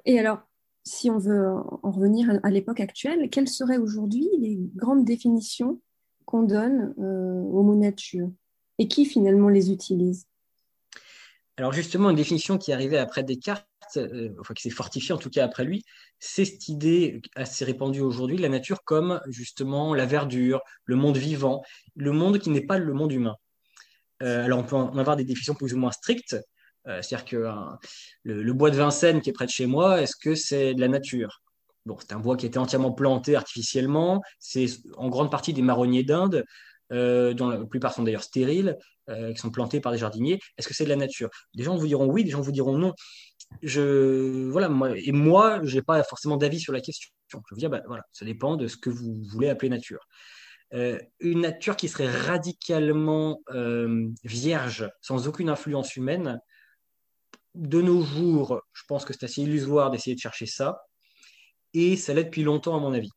[0.04, 0.40] Et alors,
[0.84, 1.48] si on veut
[1.82, 5.80] en revenir à l'époque actuelle, quelles seraient aujourd'hui les grandes définitions
[6.24, 8.30] qu'on donne euh, au mot nature
[8.78, 10.26] et qui finalement les utilise
[11.56, 15.18] Alors justement, une définition qui est arrivée après Descartes, euh, enfin qui s'est fortifiée en
[15.18, 15.84] tout cas après lui,
[16.18, 21.16] c'est cette idée assez répandue aujourd'hui de la nature comme justement la verdure, le monde
[21.16, 21.62] vivant,
[21.94, 23.36] le monde qui n'est pas le monde humain.
[24.22, 26.36] Euh, alors on peut en avoir des définitions plus ou moins strictes,
[26.88, 27.50] euh, c'est-à-dire que
[28.22, 30.88] le, bois de Vincennes qui est près de chez moi, est-ce que c'est de la
[30.88, 31.42] nature?
[31.86, 34.20] Bon, c'est un bois qui a été entièrement planté artificiellement.
[34.40, 36.44] C'est en grande partie des marronniers d'Inde,
[36.92, 38.76] euh, dont la plupart sont d'ailleurs stériles,
[39.08, 40.40] euh, qui sont plantés par des jardiniers.
[40.58, 41.30] Est-ce que c'est de la nature?
[41.54, 42.92] Des gens vous diront oui, des gens vous diront non.
[43.62, 47.10] Je, voilà, moi, et moi, je n'ai pas forcément d'avis sur la question.
[47.28, 50.06] Je veux dire, bah, voilà, ça dépend de ce que vous voulez appeler nature.
[50.72, 53.40] une nature qui serait radicalement
[54.24, 56.40] vierge, sans aucune influence humaine,
[57.56, 60.82] de nos jours, je pense que c'est assez illusoire d'essayer de chercher ça.
[61.72, 63.10] et ça l'est depuis longtemps à mon avis.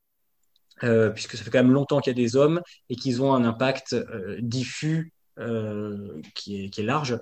[0.83, 3.33] Euh, puisque ça fait quand même longtemps qu'il y a des hommes et qu'ils ont
[3.33, 7.19] un impact euh, diffus euh, qui, est, large.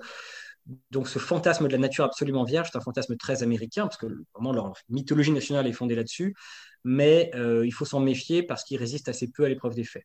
[0.90, 4.06] Donc ce fantasme de la nature absolument vierge, c'est un fantasme très américain, parce que
[4.34, 6.34] vraiment leur mythologie nationale est fondée là-dessus,
[6.84, 10.04] mais il faut s'en méfier parce qu'il résiste assez peu à l'épreuve des faits.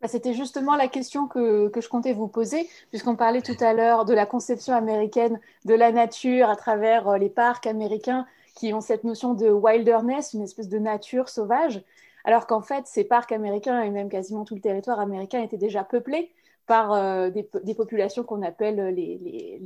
[0.00, 3.72] Bah, c'était justement la question que, que, je comptais vous poser, puisqu'on parlait tout à
[3.72, 8.24] l'heure de la conception américaine de la nature à travers les parcs américains
[8.54, 11.82] qui ont cette notion de wilderness, une espèce de nature sauvage.
[12.24, 15.82] Alors qu'en fait, ces parcs américains et même quasiment tout le territoire américain étaient déjà
[15.82, 16.30] peuplés
[16.68, 19.58] par euh, des, populations qu'on appelle les,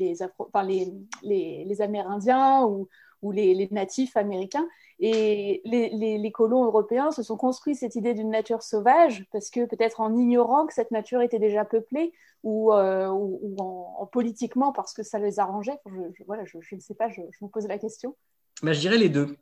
[1.24, 2.88] les, Amérindiens ou,
[3.32, 4.66] les, natifs américains.
[5.00, 10.00] Et les, colons européens se sont construits cette idée d'une nature sauvage parce que peut-être
[10.00, 12.12] en ignorant que cette nature était déjà peuplée
[12.44, 15.78] ou, euh, en, politiquement parce que ça les arrangeait.
[15.86, 18.16] Je, voilà, je, ne sais pas, je, me pose la question.
[18.62, 19.36] Ben, je dirais les deux.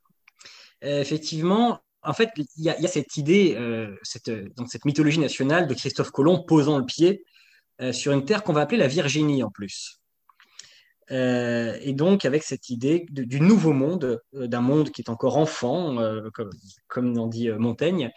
[0.83, 5.67] Euh, effectivement, en fait, il y, a cette idée, euh, cette, donc cette mythologie nationale
[5.67, 7.23] de Christophe Colomb posant le pied
[7.81, 10.01] euh, sur une terre qu'on va appeler la Virginie en plus.
[11.11, 15.97] Euh, et donc avec cette idée du nouveau monde, d'un monde qui est encore enfant,
[16.33, 16.51] comme,
[16.87, 18.11] comme en dit Montaigne,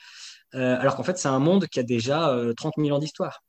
[0.51, 3.43] alors qu'en fait c'est un monde qui a déjà 30 000 ans d'histoire.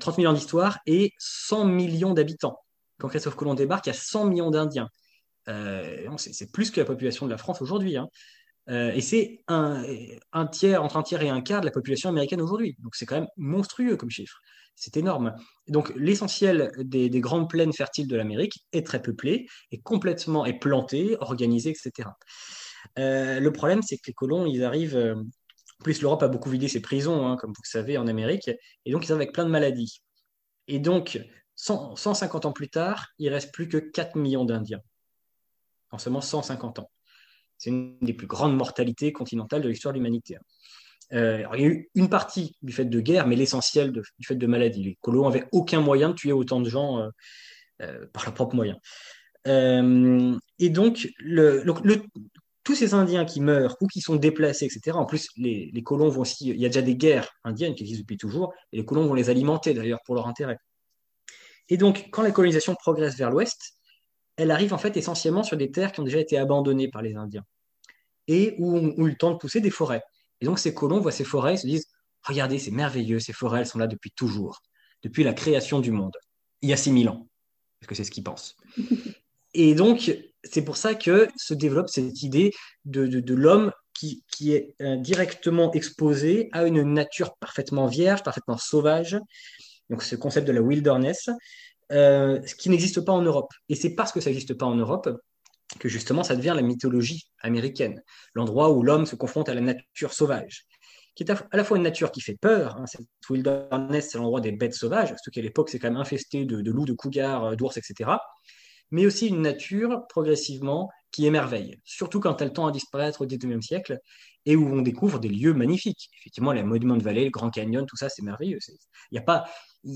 [0.00, 2.58] 30 000 ans d'histoire et 100 millions d'habitants.
[2.98, 4.88] Quand Christophe Colomb débarque, il y a 100 millions d'Indiens.
[6.16, 7.96] c'est plus que la population de la France aujourd'hui.
[7.96, 8.08] Hein.
[8.70, 9.84] Euh, et c'est un,
[10.32, 12.76] un, tiers, entre un tiers et un quart de la population américaine aujourd'hui.
[12.80, 14.40] Donc c'est quand même monstrueux comme chiffre.
[14.76, 15.34] C'est énorme.
[15.68, 21.16] Donc l'essentiel des, des, grandes plaines fertiles de l'Amérique est très peuplé, est complètement planté,
[21.20, 22.08] organisé, etc.
[22.98, 24.96] Euh, le problème, c'est que les colons, ils arrivent.
[24.96, 25.14] Euh,
[25.82, 28.50] plus, l'Europe a beaucoup vidé ses prisons, hein, comme vous le savez, en Amérique,
[28.84, 30.02] et donc ils arrivent avec plein de maladies.
[30.68, 31.20] Et donc,
[31.56, 34.80] 100, 150 ans plus tard, il reste plus que 4 millions d'Indiens.
[35.90, 36.90] En seulement 150 ans.
[37.58, 40.36] C'est une des plus grandes mortalités continentales de l'histoire de l'humanité.
[41.12, 44.34] Euh, il y a eu une partie du fait de guerre, mais l'essentiel du fait
[44.34, 44.82] de maladies.
[44.82, 47.08] Les colons n'avaient aucun moyen de tuer autant de gens euh,
[47.82, 48.78] euh, par leurs propres moyens.
[49.46, 51.08] et donc,
[52.64, 56.22] tous ces Indiens qui meurent ou qui sont déplacés, etc., en plus, les, colons vont
[56.22, 56.48] aussi.
[56.48, 59.14] Il y a déjà des guerres indiennes qui existent depuis toujours, et les colons vont
[59.14, 60.56] les alimenter d'ailleurs pour leur intérêt.
[61.68, 63.74] Et donc, quand la colonisation progresse vers l'ouest,
[64.36, 67.14] elle arrive en fait essentiellement sur des terres qui ont déjà été abandonnées par les
[67.14, 67.44] Indiens
[68.26, 70.02] et où on, eu le temps de pousser des forêts.
[70.40, 71.86] Et donc ces colons voient ces forêts et se disent
[72.24, 74.62] Regardez, c'est merveilleux, ces forêts, elles sont là depuis toujours,
[75.02, 76.16] depuis la création du monde,
[76.62, 77.28] il y a 6000 ans,
[77.80, 78.56] parce que c'est ce qu'ils pensent.
[79.54, 82.52] Et donc, c'est pour ça que se développe cette idée
[82.86, 88.56] de, de, l'homme qui, qui, est euh, directement exposé à une nature parfaitement vierge, parfaitement
[88.56, 89.16] sauvage.
[89.90, 91.30] Donc, ce concept de la wilderness,
[91.92, 93.52] euh, ce qui n'existe pas en Europe.
[93.68, 95.08] Et c'est parce que ça n'existe pas en Europe
[95.78, 98.02] que justement ça devient la mythologie américaine,
[98.34, 100.66] l'endroit où l'homme se confronte à la nature sauvage,
[101.14, 104.40] qui est à la fois une nature qui fait peur, hein, cette wilderness, c'est l'endroit
[104.40, 107.54] des bêtes sauvages, surtout qu'à l'époque c'est quand même infesté de, loups, de cougars, euh,
[107.56, 108.10] d'ours, etc.,
[108.90, 113.64] mais aussi une nature progressivement qui émerveille, surtout quand elle tend à disparaître au XIXe
[113.64, 113.98] siècle
[114.46, 116.10] et où on découvre des lieux magnifiques.
[116.20, 118.58] Effectivement, les monuments de vallée, le Grand Canyon, tout ça, c'est merveilleux.
[118.68, 118.74] Il
[119.12, 119.46] n'y a, pas,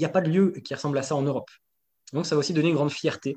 [0.02, 1.50] a pas de lieu qui ressemble à ça en Europe.
[2.12, 3.36] Donc ça va aussi donner une grande fierté.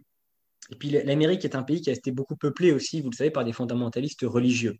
[0.69, 3.31] Et puis l'Amérique est un pays qui a été beaucoup peuplé aussi, vous le savez,
[3.31, 4.77] par des fondamentalistes religieux.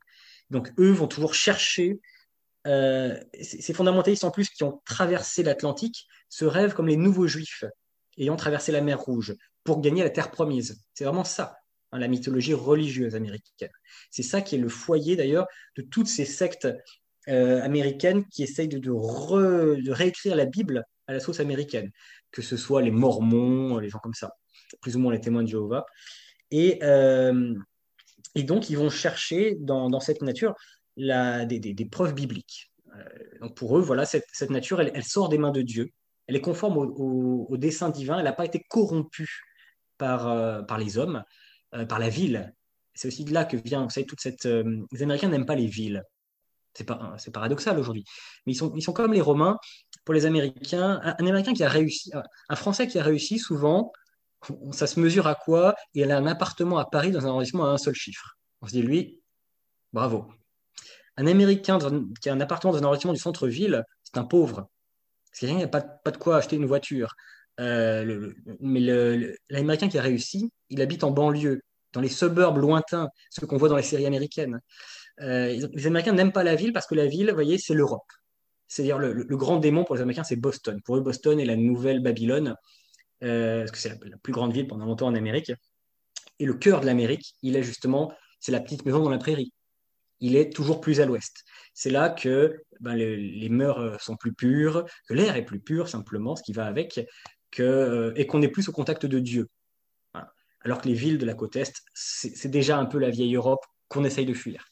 [0.49, 1.99] Donc eux vont toujours chercher,
[2.67, 7.65] euh, ces fondamentalistes en plus qui ont traversé l'Atlantique, se rêvent comme les nouveaux juifs
[8.17, 10.81] ayant traversé la mer Rouge pour gagner la terre promise.
[10.93, 11.57] C'est vraiment ça,
[11.91, 13.71] hein, la mythologie religieuse américaine.
[14.11, 16.67] C'est ça qui est le foyer d'ailleurs de toutes ces sectes
[17.27, 21.91] euh, américaines qui essayent de, de réécrire la Bible à la sauce américaine
[22.31, 24.37] que ce soit les Mormons, les gens comme ça,
[24.81, 25.85] plus ou moins les témoins de Jéhovah.
[26.51, 27.55] Et, euh,
[28.35, 30.53] et donc, ils vont chercher dans, cette nature
[30.97, 32.71] la, des, preuves bibliques.
[32.95, 33.03] Euh,
[33.41, 35.89] donc pour eux, voilà, cette, nature, elle, sort des mains de Dieu.
[36.27, 38.17] Elle est conforme au, dessein divin.
[38.17, 39.41] Elle n'a pas été corrompue
[39.97, 41.23] par, euh, par les hommes,
[41.87, 42.53] par la ville.
[42.93, 44.45] C'est aussi de là que vient, vous savez, toute cette.
[44.45, 46.03] les Américains n'aiment pas les villes.
[46.73, 48.05] C'est pas, c'est paradoxal aujourd'hui.
[48.45, 49.57] Mais ils sont, ils sont comme les Romains
[50.05, 52.11] pour les Américains, un, Américain qui a réussi,
[52.49, 53.91] un Français qui a réussi, souvent,
[54.71, 55.75] ça se mesure à quoi?
[55.93, 58.37] Il a un appartement à Paris dans un arrondissement à un seul chiffre.
[58.61, 59.21] On se dit, lui,
[59.93, 60.27] bravo.
[61.17, 61.77] Un Américain
[62.21, 64.69] qui a un appartement dans un arrondissement du centre-ville, c'est un pauvre.
[65.29, 67.13] Parce qu'il n'y a pas, pas, de quoi acheter une voiture.
[67.59, 68.79] Euh, mais
[69.49, 71.61] l'Américain qui a réussi, il habite en banlieue,
[71.93, 74.61] dans les suburbs lointains, ce qu'on voit dans les séries américaines.
[75.21, 78.09] Euh, les Américains n'aiment pas la ville parce que la ville, vous voyez, c'est l'Europe.
[78.67, 80.81] C'est-à-dire le, grand démon pour les Américains, c'est Boston.
[80.83, 82.55] Pour eux, Boston est la nouvelle Babylone,
[83.21, 85.51] parce que c'est la, plus grande ville pendant longtemps en Amérique.
[86.39, 89.53] Et le cœur de l'Amérique, il est justement, c'est la petite maison dans la prairie.
[90.19, 91.43] il est toujours plus à l'ouest.
[91.73, 96.35] C'est là que ben, les, mœurs sont plus pures, que l'air est plus pur, simplement,
[96.35, 96.99] ce qui va avec,
[97.51, 99.47] que, et qu'on est plus au contact de Dieu.
[100.63, 103.65] Alors que les villes de la côte Est, c'est déjà un peu la vieille Europe
[103.87, 104.65] qu'on essaye de fuir.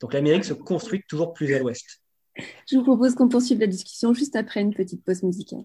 [0.00, 2.02] Donc l'Amérique se construit toujours plus à l'ouest.
[2.70, 5.64] Je vous propose qu'on poursuive la discussion juste après une petite pause musicale.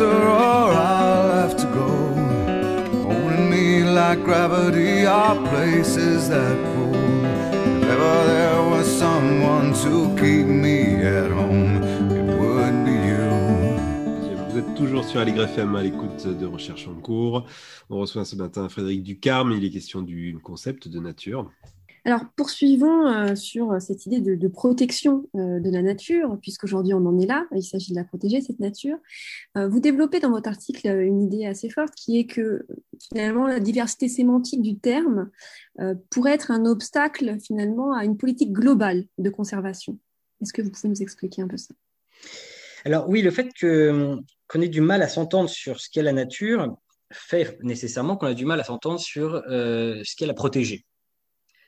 [0.00, 1.90] Or I'll have to go.
[3.50, 6.94] Me like gravity are places that pull.
[7.92, 11.84] Ever there was someone to keep me at home.
[14.54, 17.44] Vous êtes toujours sur Allegre à l'écoute de Recherche en cours.
[17.90, 19.50] On reçoit ce matin Frédéric Ducarme.
[19.50, 21.50] Il est question du concept de nature.
[22.06, 27.18] Alors, poursuivons euh, sur cette idée de, protection euh, de la nature, puisqu'aujourd'hui on en
[27.18, 28.98] est là, il s'agit de la protéger, cette nature.
[29.56, 32.66] Euh, vous développez dans votre article une idée assez forte qui est que
[33.08, 35.30] finalement la diversité sémantique du terme
[35.80, 39.98] euh, pourrait être un obstacle finalement à une politique globale de conservation.
[40.42, 41.74] Est-ce que vous pouvez nous expliquer un peu ça?
[42.84, 46.76] Alors oui, le fait qu'on ait du mal à s'entendre sur ce qu'est la nature
[47.10, 50.84] fait nécessairement qu'on a du mal à s'entendre sur ce qu'est la protéger.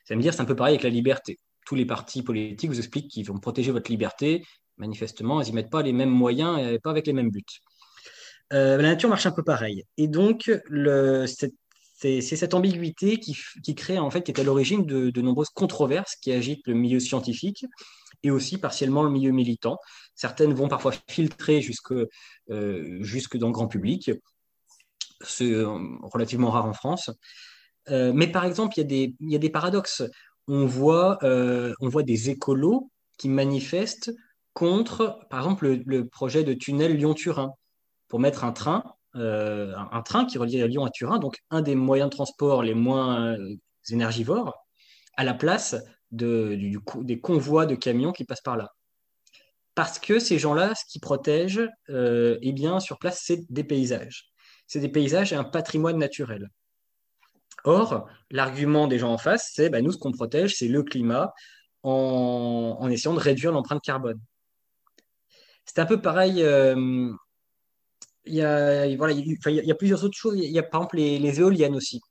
[0.07, 1.37] Ça veut dire, c'est un peu pareil avec la liberté.
[1.65, 4.45] Tous les partis politiques vous expliquent qu'ils vont protéger votre liberté.
[4.77, 7.43] Manifestement, ils n'y mettent pas les mêmes moyens et pas avec les mêmes buts.
[8.53, 9.83] Euh, la nature marche un peu pareil.
[9.97, 10.49] Et donc,
[11.99, 16.31] c'est cette ambiguïté qui, crée, en fait, qui est à l'origine de, nombreuses controverses qui
[16.31, 17.65] agitent le milieu scientifique
[18.23, 19.77] et aussi partiellement le milieu militant.
[20.15, 21.91] Certaines vont parfois filtrer jusque,
[22.49, 24.09] euh, jusque dans le grand public.
[25.19, 25.53] C'est
[26.01, 27.09] relativement rare en France.
[27.89, 30.03] Euh, mais par exemple, il y, a des, paradoxes.
[30.47, 34.11] On voit, euh, on voit des écolos qui manifestent
[34.53, 37.53] contre, par exemple, le, projet de tunnel Lyon-Turin
[38.07, 38.83] pour mettre un train,
[39.15, 42.73] euh, un, train qui relie Lyon à Turin, donc un des moyens de transport les
[42.73, 43.35] moins
[43.89, 44.53] énergivores,
[45.15, 45.75] à la place
[46.11, 46.79] des
[47.21, 48.71] convois de camions qui passent par là.
[49.75, 54.31] Parce que ces gens-là, ce qui protègent, eh bien, sur place, c'est des paysages.
[54.65, 56.49] C'est des paysages et un patrimoine naturel.
[57.63, 61.33] Or, l'argument des gens en face, c'est bah, nous, ce qu'on protège, c'est le climat
[61.83, 64.19] en, essayant de réduire l'empreinte carbone.
[65.65, 66.43] C'est un peu pareil.
[66.43, 67.11] Euh,
[68.25, 70.37] il y, a, voilà, il, y plusieurs autres choses.
[70.37, 72.01] Il y a par exemple les, éoliennes aussi.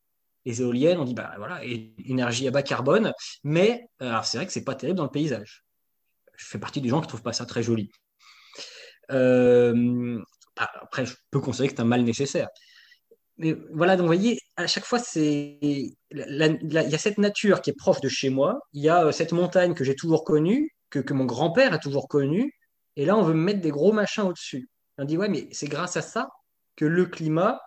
[0.47, 3.13] Les éoliennes, on dit bah voilà, énergie à bas carbone,
[3.45, 3.89] mais
[4.23, 5.65] c'est vrai que c'est pas terrible dans le paysage.
[6.37, 7.91] Je fais partie des gens qui trouvent pas ça très joli.
[9.11, 10.23] Euh,
[10.57, 12.49] après, je peux considérer que c'est un mal nécessaire
[13.38, 17.70] mais voilà, donc vous voyez, à chaque fois, c'est il y a cette nature qui
[17.70, 20.70] est proche de chez moi, il y a euh, cette montagne que j'ai toujours connue,
[20.90, 22.53] que, mon grand-père a toujours connue,
[22.96, 24.70] et là, on veut me mettre des gros machins au-dessus.
[24.99, 26.31] On dit, ouais, mais c'est grâce à ça
[26.77, 27.61] que le climat,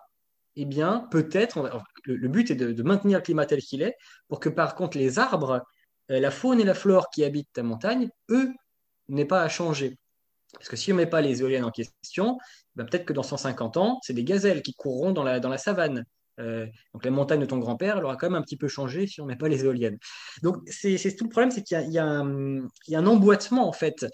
[0.56, 1.70] eh bien, peut-être,
[2.04, 3.94] le, but est de, de, maintenir le climat tel qu'il est,
[4.28, 5.62] pour que par contre, les arbres,
[6.10, 8.52] euh, la faune et la flore qui habitent ta montagne, eux,
[9.08, 9.98] n'aient pas à changer.
[10.52, 12.38] Parce que si on ne met pas les éoliennes en question,
[12.76, 15.58] ben peut-être que dans 150 ans, c'est des gazelles qui courront dans la, dans la
[15.58, 16.04] savane.
[16.38, 19.06] Euh, donc la montagne de ton grand-père, elle aura quand même un petit peu changé
[19.06, 19.98] si on ne met pas les éoliennes.
[20.42, 22.08] Donc c'est tout le problème, c'est qu'il y, y, y, a
[22.98, 24.06] un emboîtement en fait.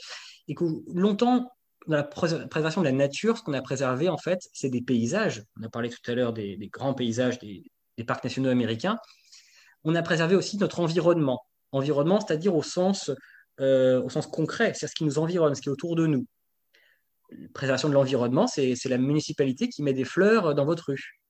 [0.49, 1.51] Et que longtemps,
[1.87, 5.45] dans la préservation de la nature, ce qu'on a préservé en fait, c'est des paysages.
[5.61, 7.63] On a parlé tout à l'heure des, des, grands paysages des,
[7.97, 8.99] des, parcs nationaux américains.
[9.85, 11.45] On a préservé aussi notre environnement.
[11.73, 13.11] Environnement, c'est-à-dire au sens
[13.61, 16.27] euh, au sens concret, c'est ce qui nous environne, ce qui est autour de nous.
[17.31, 21.21] La préservation de l'environnement, c'est la municipalité qui met des fleurs dans votre rue.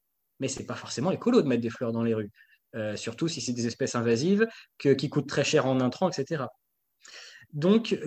[0.40, 2.30] Mais ce n'est pas forcément écolo de mettre des fleurs dans les rues,
[2.74, 4.46] euh, surtout si c'est des espèces invasives
[4.78, 6.44] qui coûtent très cher en intrants, etc.
[7.52, 7.98] Donc,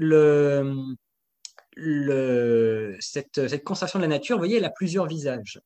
[2.99, 5.59] cette, cette conservation de la nature, vous voyez, elle a plusieurs visages.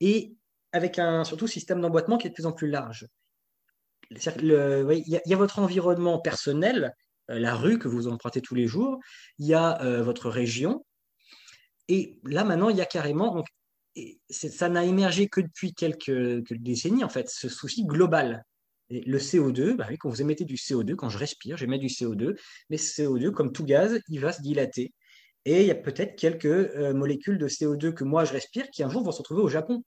[0.00, 0.32] Et
[0.72, 3.06] avec un surtout système d'emboîtement qui est de plus en plus large.
[4.10, 4.18] Il
[5.06, 6.94] y, a votre environnement personnel
[7.28, 8.98] la rue que vous empruntez tous les jours,
[9.38, 10.84] il y a euh, votre région.
[11.88, 13.46] Et là, maintenant, il y a carrément, donc,
[14.30, 16.10] ça n'a émergé que depuis quelques,
[16.52, 18.44] décennies, en fait, ce souci global.
[18.90, 22.38] Le CO2, bah oui, quand vous émettez du CO2, quand je respire, j'émets du CO2,
[22.70, 24.94] mais ce CO2, comme tout gaz, il va se dilater.
[25.44, 28.82] Et il y a peut-être quelques euh, molécules de CO2 que moi je respire qui
[28.82, 29.82] un jour vont se retrouver au Japon.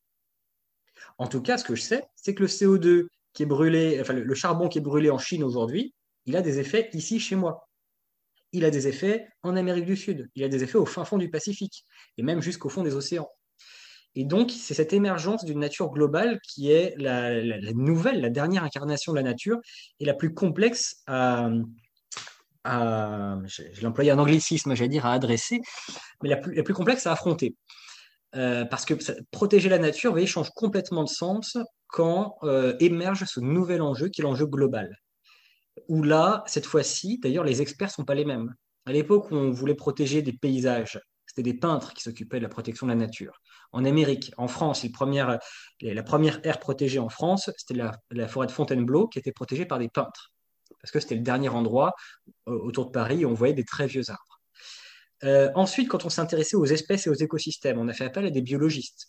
[1.17, 4.13] En tout cas, ce que je sais, c'est que le CO2 qui est brûlé, enfin
[4.13, 5.93] le charbon qui est brûlé en Chine aujourd'hui,
[6.25, 7.67] il a des effets ici chez moi.
[8.53, 11.17] Il a des effets en Amérique du Sud, il a des effets au fin fond
[11.17, 11.86] du Pacifique,
[12.17, 13.29] et même jusqu'au fond des océans.
[14.15, 17.41] Et donc, c'est cette émergence d'une nature globale qui est la,
[17.73, 19.60] nouvelle, la dernière incarnation de la nature,
[19.99, 21.49] et la plus complexe à,
[22.65, 25.62] je, un anglicisme, j'allais dire, à adresser,
[26.21, 27.55] mais la plus, la complexe à affronter.
[28.36, 28.93] Euh, parce que
[29.31, 31.57] protéger la nature, vous voyez, change complètement de sens
[31.88, 34.97] quand euh, émerge ce nouvel enjeu qui est l'enjeu global.
[35.88, 38.53] Où là, cette fois-ci, d'ailleurs, les experts ne sont pas les mêmes.
[38.86, 42.49] À l'époque où on voulait protéger des paysages, c'était des peintres qui s'occupaient de la
[42.49, 43.41] protection de la nature.
[43.71, 48.51] En Amérique, en France, la première aire protégée en France, c'était la, la forêt de
[48.51, 50.34] Fontainebleau qui était protégée par des peintres.
[50.81, 51.93] Parce que c'était le dernier endroit
[52.47, 54.41] euh, autour de Paris où on voyait des très vieux arbres.
[55.23, 58.29] Euh, ensuite, quand on s'intéressait aux espèces et aux écosystèmes, on a fait appel à
[58.29, 59.07] des biologistes.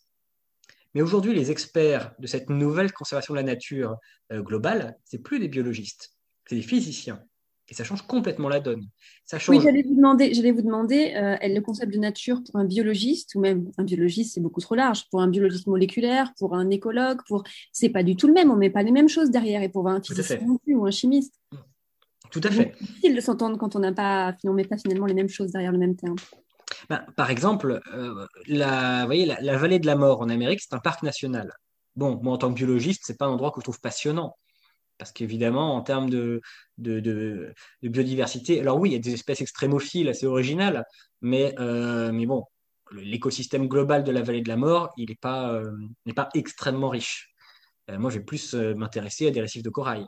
[0.94, 3.96] Mais aujourd'hui, les experts de cette nouvelle conservation de la nature
[4.30, 6.14] euh, globale, c'est plus des biologistes,
[6.48, 7.22] c'est des physiciens.
[7.68, 8.86] Et ça change complètement la donne.
[9.24, 9.56] Ça change.
[9.56, 13.34] Oui, j'allais vous demander, j'allais vous demander euh, le concept de nature pour un biologiste,
[13.34, 17.20] ou même un biologiste, c'est beaucoup trop large, pour un biologiste moléculaire, pour un écologue,
[17.26, 19.70] pour c'est pas du tout le même, on met pas les mêmes choses derrière, et
[19.70, 20.44] pour un physicien fait.
[20.44, 21.34] non plus, ou un chimiste.
[22.30, 22.74] Tout à fait.
[22.76, 25.52] C'est difficile de s'entendre quand on n'a pas, on met pas finalement les mêmes choses
[25.52, 26.16] derrière le même terme.
[26.90, 30.60] Ben, par exemple, euh, la, vous voyez, la, la vallée de la mort en Amérique,
[30.60, 31.52] c'est un parc national.
[31.96, 34.36] Bon, moi en tant que biologiste, c'est pas un endroit que je trouve passionnant.
[35.02, 36.40] Parce qu'évidemment, en termes de,
[36.78, 40.84] biodiversité, alors oui, il y a des espèces extrémophiles assez originales,
[41.22, 42.44] mais, euh, mais bon,
[42.92, 45.72] l'écosystème global de la vallée de la mort, il n'est pas, euh,
[46.06, 47.34] n'est pas extrêmement riche.
[47.90, 50.06] Euh, moi, je vais plus m'intéresser à des récifs de corail.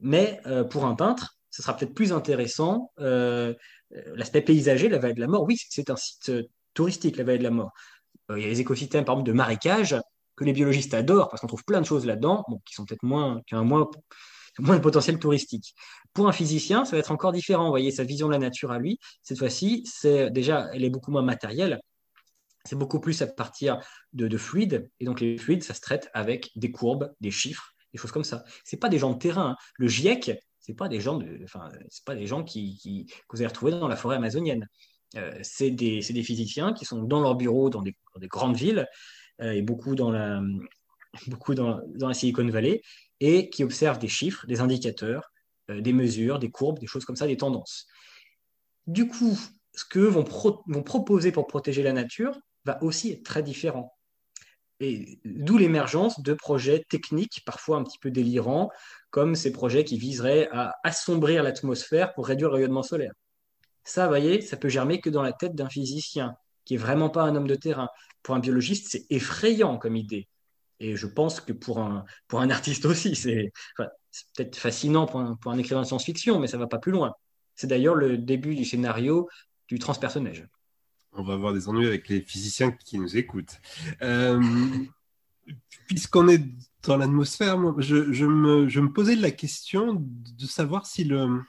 [0.00, 2.90] Mais pour un peintre, ce sera peut-être plus intéressant.
[2.98, 6.32] L'aspect paysager, la vallée de la mort, oui, c'est- un site
[6.74, 7.70] touristique, la vallée de la mort.
[8.30, 9.96] Il y a les écosystèmes, par exemple, de marécages
[10.38, 13.02] que les biologistes adorent parce qu'on trouve plein de choses là-dedans, bon, qui sont peut-être
[13.02, 13.90] moins, qui moins,
[14.60, 15.74] moins de potentiel touristique.
[16.14, 17.64] Pour un physicien, ça va être encore différent.
[17.64, 20.90] Vous voyez, sa vision de la nature à lui, cette fois-ci, c'est déjà, elle est
[20.90, 21.80] beaucoup moins matérielle.
[22.64, 23.78] C'est beaucoup plus à partir
[24.12, 24.90] de, de fluides.
[25.00, 28.24] Et donc, les fluides, ça se traite avec des courbes, des chiffres, des choses comme
[28.24, 28.44] ça.
[28.64, 29.50] C'est pas des gens de terrain.
[29.50, 29.56] hein.
[29.76, 31.70] Le GIEC, c'est pas des gens de, enfin,
[32.04, 34.68] pas des gens qui, qui- que vous allez retrouver dans la forêt amazonienne.
[35.16, 37.96] Euh, c'est des, des physiciens qui sont dans leur bureau dans des,
[38.28, 38.86] grandes villes
[39.40, 40.42] et beaucoup dans la,
[41.28, 42.82] beaucoup dans, dans la Silicon Valley
[43.20, 45.30] et qui observent des chiffres, des indicateurs,
[45.70, 47.86] euh, des mesures, des courbes, des choses comme ça, des tendances.
[48.86, 49.38] Du coup,
[49.74, 53.92] ce que vont, pro- vont proposer pour protéger la nature va aussi être très différent.
[54.80, 58.70] Et d'où l'émergence de projets techniques, parfois un petit peu délirants,
[59.10, 63.12] comme ces projets qui viseraient à assombrir l'atmosphère pour réduire le rayonnement solaire.
[63.82, 66.36] Ça, vous voyez, ça peut germer que dans la tête d'un physicien,
[66.68, 67.88] qui est vraiment pas un homme de terrain.
[68.22, 70.28] Pour un biologiste, c'est effrayant comme idée.
[70.80, 73.50] Et je pense que pour un, pour un artiste aussi, c'est
[74.36, 77.14] peut-être fascinant pour un, pour un écrivain de science-fiction, mais ça va pas plus loin.
[77.56, 79.30] C'est d'ailleurs le début du scénario
[79.66, 80.46] du transpersonnage.
[81.12, 83.58] On va avoir des ennuis avec les physiciens qui nous écoutent.
[84.02, 84.38] Euh,
[85.86, 86.44] Puisqu'on est
[86.82, 91.40] dans l'atmosphère, je, je me, je me posais la question de savoir si le,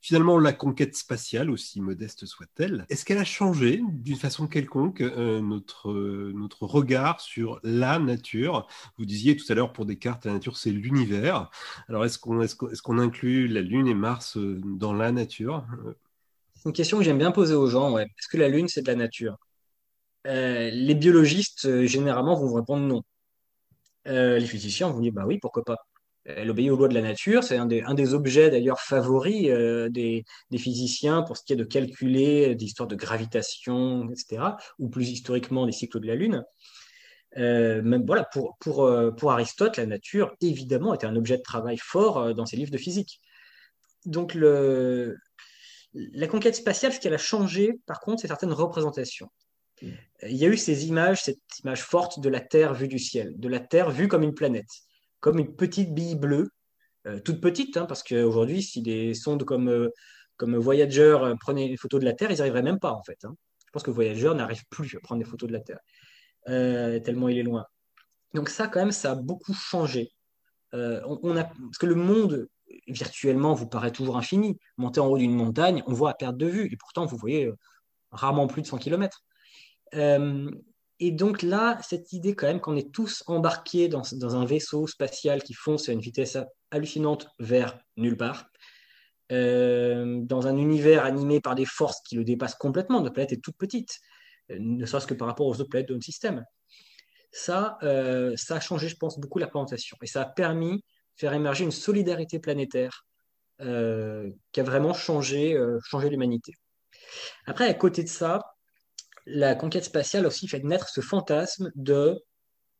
[0.00, 5.40] finalement la conquête spatiale, aussi modeste soit-elle, est-ce qu'elle a changé d'une façon quelconque euh,
[5.40, 8.66] notre, euh, notre regard sur la nature?
[8.96, 11.50] Vous disiez tout à l'heure pour Descartes, la nature c'est l'univers.
[11.88, 15.64] Alors est-ce qu'on est inclut la Lune et Mars euh, dans la nature?
[16.54, 17.98] C'est une question que j'aime bien poser aux gens.
[17.98, 19.36] Est-ce que la Lune, c'est de la nature?
[20.24, 23.02] Les biologistes, généralement, vont vous répondre non.
[24.04, 25.76] Les physiciens vont dire, bah oui, pourquoi pas.
[26.36, 27.42] Elle obéit aux lois de la nature.
[27.42, 31.54] C'est un des, un des objets d'ailleurs favoris euh, des, des physiciens pour ce qui
[31.54, 34.42] est de calculer des histoires de gravitation, etc.
[34.78, 36.44] Ou plus historiquement des cycles de la Lune.
[37.36, 41.42] Euh, même voilà, pour, pour, euh, pour Aristote, la nature, évidemment, était un objet de
[41.42, 43.20] travail fort dans ses livres de physique.
[44.04, 45.16] Donc, le,
[45.94, 49.28] la conquête spatiale, ce qu'elle a changé, par contre, c'est certaines représentations.
[49.82, 53.32] Il y a eu ces images, cette image forte de la Terre vue du ciel,
[53.38, 54.66] de la Terre vue comme une planète,
[55.20, 56.48] comme une petite bille bleue,
[57.06, 59.90] euh, toute petite, hein, parce qu'aujourd'hui, si des sondes comme, euh,
[60.36, 63.02] comme Voyager euh, prenaient des photos de la Terre, ils n'y arriveraient même pas, en
[63.02, 63.24] fait.
[63.24, 63.34] hein.
[63.66, 65.80] Je pense que Voyager n'arrive plus à prendre des photos de la Terre,
[67.02, 67.66] tellement il est loin.
[68.32, 70.10] Donc ça, quand même, ça a beaucoup changé.
[70.72, 72.48] On, a, parce que le monde
[72.86, 74.58] virtuellement vous paraît toujours infini.
[74.78, 77.52] Monter en haut d'une montagne, on voit à perte de vue, et pourtant vous voyez
[78.10, 79.22] rarement plus de 100 km.
[81.00, 84.86] Et donc là, cette idée quand même qu'on est tous embarqués dans, dans, un vaisseau
[84.86, 86.38] spatial qui fonce à une vitesse
[86.70, 88.46] hallucinante vers nulle part,
[89.30, 93.42] euh, dans un univers animé par des forces qui le dépassent complètement, notre planète est
[93.42, 93.98] toute petite,
[94.50, 96.44] euh, ne serait-ce que par rapport aux autres planètes de notre système.
[97.30, 97.76] Ça,
[98.36, 100.82] ça a changé, je pense, beaucoup la présentation, et ça a permis
[101.14, 103.04] faire émerger une solidarité planétaire
[103.60, 106.54] euh, qui a vraiment changé, euh, changé l'humanité.
[107.44, 108.40] Après, à côté de ça,
[109.28, 112.22] la conquête spatiale aussi fait naître ce fantasme de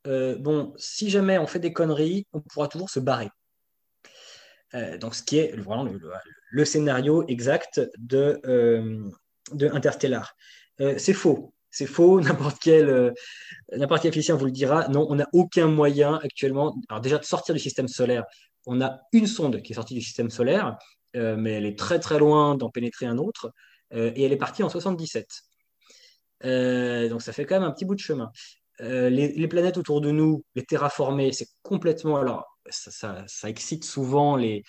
[0.07, 3.28] euh, bon, si jamais on fait des conneries, on pourra toujours se barrer.
[5.01, 5.88] donc, ce qui est vraiment
[6.51, 8.40] le, scénario exact de,
[9.53, 10.34] de Interstellar.
[10.78, 11.53] c'est faux.
[11.70, 13.12] C'est faux, n'importe quel,
[13.76, 14.88] n'importe quel physicien vous le dira.
[14.88, 18.24] Non, on n'a aucun moyen actuellement, alors déjà de sortir du système solaire.
[18.66, 20.76] On a une sonde qui est sortie du système solaire,
[21.16, 23.53] euh, mais elle est très très loin d'en pénétrer un autre,
[23.94, 25.26] euh, et elle est partie en 77.
[26.45, 28.30] Euh, donc ça fait quand même un petit bout de chemin.
[28.80, 32.16] Les, planètes autour de nous, les terraformées, c'est complètement.
[32.16, 34.62] Alors, ça, excite souvent les,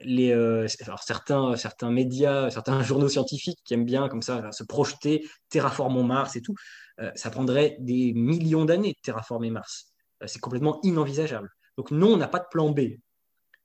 [0.00, 6.04] les, certains, certains médias, certains journaux scientifiques qui aiment bien comme ça se projeter, terraformons
[6.04, 6.54] Mars et tout.
[7.00, 9.92] Euh, ça prendrait des millions d'années de terraformer Mars.
[10.22, 11.50] Euh, c'est complètement inenvisageable.
[11.76, 12.80] Donc non, on n'a pas de plan B.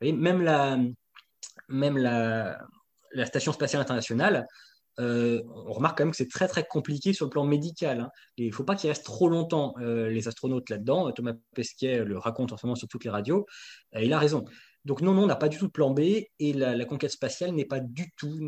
[0.01, 0.77] même la,
[1.67, 2.57] même la,
[3.11, 4.45] la Station spatiale internationale,
[4.99, 8.01] euh, on remarque quand même que c'est très très compliqué sur le plan médical.
[8.01, 8.09] Hein.
[8.37, 11.11] Il ne faut pas qu'ils restent trop longtemps les astronautes là-dedans.
[11.11, 13.45] Thomas Pesquet le raconte en ce moment sur toutes les radios.
[13.93, 14.45] il a raison.
[14.85, 15.99] Donc non, non, on n'a pas du tout de plan B
[16.39, 18.39] et la, conquête spatiale n'est pas du tout,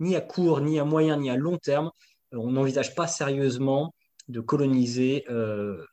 [0.00, 1.90] ni à court, ni à moyen, ni à long terme,
[2.32, 3.94] on n'envisage pas sérieusement
[4.28, 5.84] de coloniser euh,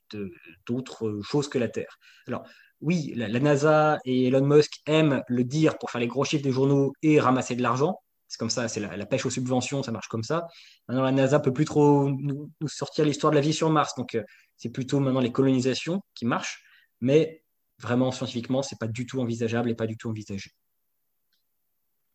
[0.66, 1.98] d'autres choses que la Terre.
[2.28, 2.44] Alors,
[2.82, 6.52] oui, la, NASA et Elon Musk aiment le dire pour faire les gros chiffres des
[6.52, 8.00] journaux et ramasser de l'argent.
[8.30, 10.48] C'est comme ça, c'est la, pêche aux subventions, ça marche comme ça.
[10.88, 14.14] Maintenant, la NASA peut plus trop nous, sortir l'histoire de la vie sur Mars, donc
[14.14, 14.24] euh,
[14.56, 16.64] c'est plutôt maintenant les colonisations qui marchent.
[17.02, 17.44] Mais
[17.80, 20.52] vraiment, scientifiquement, c'est pas du tout envisageable et pas du tout envisagé.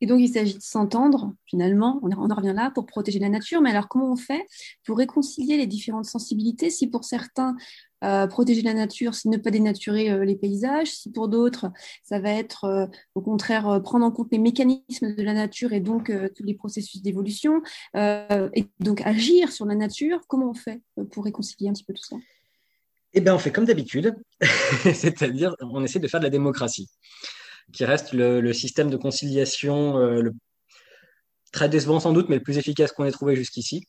[0.00, 3.60] Et donc, il s'agit de s'entendre, finalement, on en revient là, pour protéger la nature.
[3.60, 4.46] Mais alors, comment on fait
[4.84, 7.56] pour réconcilier les différentes sensibilités Si pour certains,
[8.04, 10.88] euh, protéger la nature, c'est ne pas dénaturer euh, les paysages.
[10.88, 11.66] Si pour d'autres,
[12.02, 15.80] ça va être euh, au contraire prendre en compte les mécanismes de la nature et
[15.80, 17.62] donc tous les processus d'évolution,
[17.94, 20.80] et donc agir sur la nature, comment on fait
[21.12, 22.16] pour réconcilier un petit peu tout ça?
[23.14, 24.14] Eh bien, on fait comme d'habitude,
[24.84, 26.88] c'est-à-dire on essaie de faire de la démocratie
[27.72, 30.32] qui reste le, système de conciliation le,
[31.52, 33.86] très décevant sans doute, mais le plus efficace qu'on ait trouvé jusqu'ici.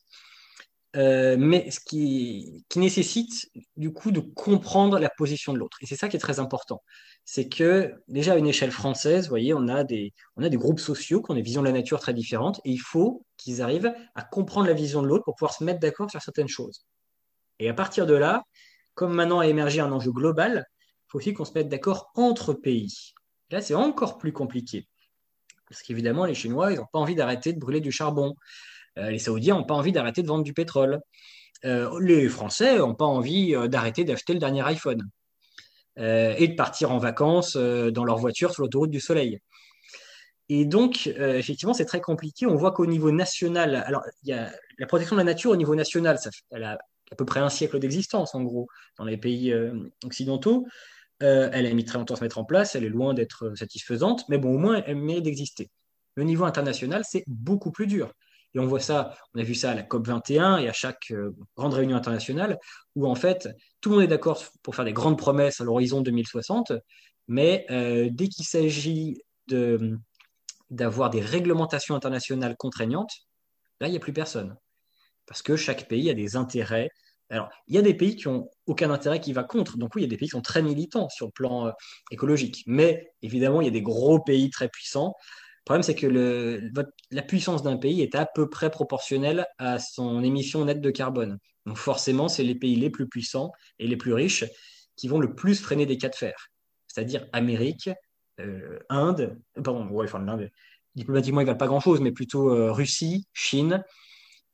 [0.96, 5.78] Euh, mais ce qui, nécessite du coup de comprendre la position de l'autre.
[5.82, 6.82] Et c'est ça qui est très important.
[7.24, 10.56] C'est que déjà à une échelle française, vous voyez, on a des, on a des
[10.56, 13.62] groupes sociaux qui ont des visions de la nature très différentes et il faut qu'ils
[13.62, 16.86] arrivent à comprendre la vision de l'autre pour pouvoir se mettre d'accord sur certaines choses.
[17.58, 18.44] Et à partir de là,
[18.94, 22.54] comme maintenant a émergé un enjeu global, il faut aussi qu'on se mette d'accord entre
[22.54, 23.12] pays.
[23.50, 24.88] Là, c'est encore plus compliqué.
[25.68, 28.34] Parce qu'évidemment, les Chinois, ils n'ont pas envie d'arrêter de brûler du charbon.
[28.98, 31.00] Euh, les Saoudiens n'ont pas envie d'arrêter de vendre du pétrole.
[31.64, 35.02] Euh, les Français n'ont pas envie euh, d'arrêter d'acheter le dernier iPhone.
[35.98, 39.40] et de partir en vacances dans leur voiture sur l'autoroute du Soleil.
[40.50, 42.44] Et donc, effectivement, c'est très compliqué.
[42.44, 45.74] On voit qu'au niveau national, alors, y a la protection de la nature au niveau
[45.74, 46.78] national, ça, elle a
[47.10, 48.68] à peu près un siècle d'existence, en gros,
[48.98, 49.54] dans les pays
[50.04, 50.66] occidentaux.
[51.20, 54.28] Elle a mis très longtemps à se mettre en place, elle est loin d'être satisfaisante,
[54.28, 55.70] mais bon, au moins, elle mérite d'exister.
[56.14, 58.12] Le niveau international, c'est beaucoup plus dur.
[58.56, 61.10] Et on voit ça, on a vu ça à la COP 21 et à chaque
[61.10, 62.58] euh, grande réunion internationale,
[62.94, 63.50] où en fait,
[63.82, 66.72] tout le monde est d'accord pour faire des grandes promesses à l'horizon 2060,
[67.28, 69.20] mais euh, dès qu'il s'agit
[70.70, 73.12] d'avoir des réglementations internationales contraignantes,
[73.80, 74.56] là, il n'y a plus personne.
[75.26, 76.90] Parce que chaque pays a des intérêts
[77.28, 79.78] alors, il y a des pays qui ont aucun intérêt qui va contre.
[79.78, 81.72] Donc oui, il y a des pays qui sont très militants sur le plan euh,
[82.12, 82.62] écologique.
[82.66, 85.12] Mais évidemment, il y a des gros pays très puissants.
[85.66, 90.22] Le problème, c'est que la puissance d'un pays est à peu près proportionnelle à son
[90.22, 91.38] émission nette de carbone.
[91.66, 93.50] Donc forcément, c'est les pays les plus puissants
[93.80, 94.44] et les plus riches
[94.94, 96.50] qui vont le plus freiner des cas de fer.
[96.86, 97.90] C'est-à-dire Amérique,
[98.38, 100.50] euh, Inde, pardon, ouais, enfin l'Inde,
[100.94, 103.82] diplomatiquement, ils ne valent pas grand-chose, mais plutôt euh, Russie, Chine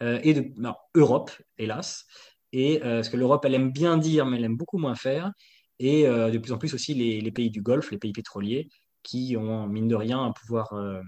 [0.01, 0.53] et
[0.97, 2.07] Europe, hélas
[2.53, 5.33] et euh, ce que l'Europe, elle aime bien dire, mais elle aime beaucoup moins faire,
[5.79, 8.69] et euh, de plus en plus aussi les, pays du Golfe, les pays pétroliers,
[9.03, 11.00] qui ont, mine de rien, un pouvoir euh,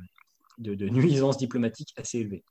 [0.58, 2.44] de, nuisance diplomatique assez élevé.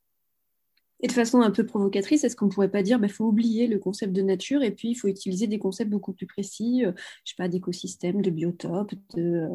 [1.01, 3.25] Et de façon un peu provocatrice, est-ce qu'on ne pourrait pas dire qu'il bah, faut
[3.25, 6.85] oublier le concept de nature et puis il faut utiliser des concepts beaucoup plus précis,
[6.85, 6.93] euh,
[7.25, 9.47] je sais pas, d'écosystème, de biotope, de,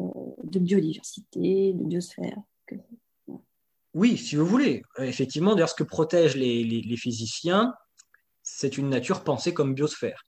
[0.43, 2.37] de, biodiversité, de biosphère
[3.95, 4.83] Oui, si vous voulez.
[4.99, 7.73] Effectivement, d'ailleurs, ce que protègent les, les physiciens,
[8.43, 10.25] c'est une nature pensée comme biosphère.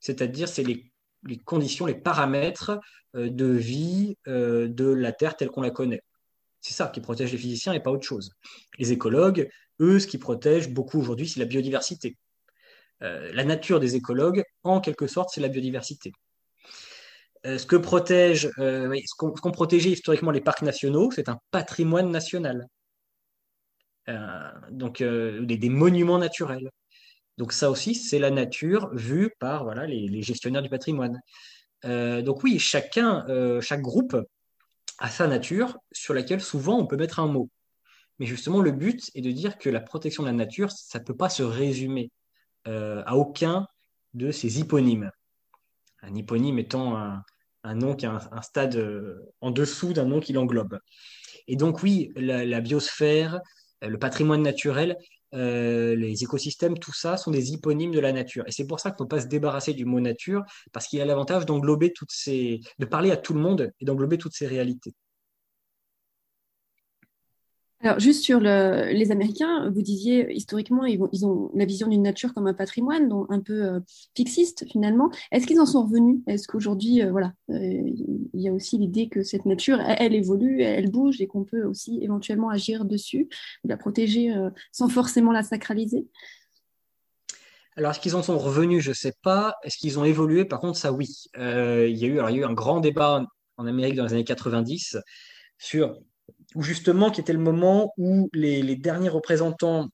[0.00, 0.92] C'est-à-dire, c'est les
[1.26, 2.78] les conditions, les paramètres
[3.16, 6.02] euh, de vie euh, de la Terre telle qu'on la connaît.
[6.60, 8.30] C'est ça qui protège les physiciens et pas autre chose.
[8.78, 9.48] Les écologues,
[9.80, 12.16] eux, ce qui protège beaucoup aujourd'hui, c'est la biodiversité.
[13.02, 16.12] Euh, la nature des écologues, en quelque sorte, c'est la biodiversité.
[17.44, 22.66] ce que protège, ce qu'ont protégé historiquement les parcs nationaux, c'est un patrimoine national.
[24.70, 26.70] donc des, monuments naturels.
[27.38, 31.20] Donc ça aussi, c'est la nature vue par voilà, les, gestionnaires du patrimoine.
[31.84, 34.16] Euh, donc oui, chacun, euh, chaque groupe
[34.98, 37.50] a sa nature sur laquelle souvent on peut mettre un mot.
[38.20, 41.04] Mais justement, le but est de dire que la protection de la nature, ça ne
[41.04, 42.10] peut pas se résumer
[42.68, 43.66] euh, à aucun
[44.14, 45.10] de ces hyponymes.
[46.02, 48.78] Un hyponyme étant un, nom qui a un, stade
[49.40, 50.78] en dessous d'un nom qui l'englobe.
[51.48, 53.40] Et donc oui, la biosphère,
[53.80, 54.96] le patrimoine naturel,
[55.34, 58.44] euh, les écosystèmes, tout ça sont des hyponymes de la nature.
[58.46, 61.00] Et c'est pour ça qu'il ne faut pas se débarrasser du mot nature, parce qu'il
[61.00, 64.46] a l'avantage d'englober toutes ces, de parler à tout le monde et d'englober toutes ces
[64.46, 64.94] réalités.
[67.84, 72.46] Alors, juste sur les Américains, vous disiez historiquement, ils, ont la vision d'une nature comme
[72.46, 73.80] un patrimoine, donc un peu euh,
[74.16, 75.10] fixiste finalement.
[75.32, 76.20] Est-ce qu'ils en sont revenus?
[76.26, 80.62] Est-ce qu'aujourd'hui, euh, voilà, euh, il y a aussi l'idée que cette nature, elle, évolue,
[80.62, 83.28] elle, bouge et qu'on peut aussi éventuellement agir dessus,
[83.64, 84.34] la protéger
[84.72, 86.06] sans forcément la sacraliser?
[87.76, 88.82] Alors, est-ce qu'ils en sont revenus?
[88.82, 89.56] Je ne sais pas.
[89.62, 90.46] Est-ce qu'ils ont évolué?
[90.46, 91.08] Par contre, ça, oui.
[91.36, 91.42] il,
[91.98, 93.26] y a eu, il y a eu un grand débat
[93.58, 94.96] en Amérique dans les années 90
[95.58, 95.98] sur
[96.54, 99.88] où justement, qui était le moment où les, derniers représentants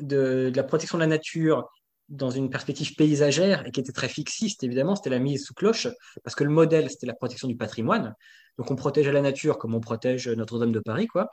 [0.00, 1.68] de, la protection de la nature
[2.08, 5.88] dans une perspective paysagère et qui était très fixiste, évidemment, c'était la mise sous cloche,
[6.22, 8.14] parce que le modèle, c'était la protection du patrimoine.
[8.58, 11.28] Donc on protège la nature comme on protège Notre-Dame de Paris, quoi.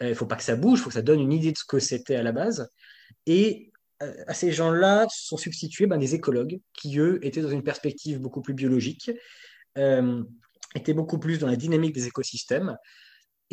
[0.00, 1.52] Il euh, ne faut pas que ça bouge, il faut que ça donne une idée
[1.52, 2.68] de ce que c'était à la base.
[3.24, 3.70] Et
[4.02, 8.20] euh, à ces gens-là sont substitués ben, des écologues qui, eux, étaient dans une perspective
[8.20, 9.10] beaucoup plus biologique,
[9.78, 10.22] euh,
[10.74, 12.76] étaient beaucoup plus dans la dynamique des écosystèmes,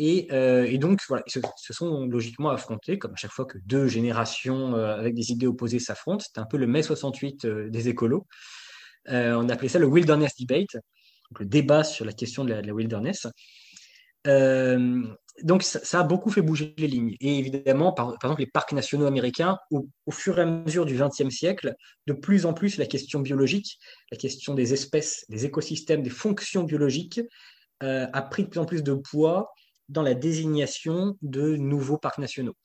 [0.00, 3.86] euh, et, donc, voilà, ils se, sont logiquement affrontés, comme à chaque fois que deux
[3.86, 6.24] générations euh, avec des idées opposées s'affrontent.
[6.26, 8.26] C'était un peu le mai 68 euh, des écolos.
[9.06, 10.76] on appelait ça le wilderness debate,
[11.38, 13.26] le débat sur la question de la, wilderness.
[14.24, 17.14] donc, ça, a beaucoup fait bouger les lignes.
[17.20, 21.30] Et évidemment, par, exemple, les parcs nationaux américains, au fur et à mesure du XXe
[21.30, 21.74] siècle,
[22.08, 23.78] de plus en plus, la question biologique,
[24.10, 27.20] la question des espèces, des écosystèmes, des fonctions biologiques,
[27.80, 29.52] a pris de plus en plus de poids
[29.88, 32.56] dans la désignation de nouveaux parcs nationaux.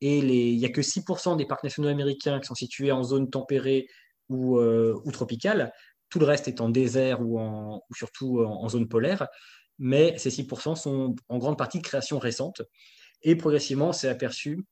[0.00, 3.30] Et il n'y a que 6% des parcs nationaux américains qui sont situés en zone
[3.30, 3.88] tempérée
[4.28, 5.72] ou, euh, tropicale.
[6.08, 9.26] Tout le reste est en désert ou, surtout en, zone polaire.
[9.78, 12.62] Mais ces 6% sont en grande partie de création récente.
[13.22, 14.64] Et progressivement, on s'est aperçu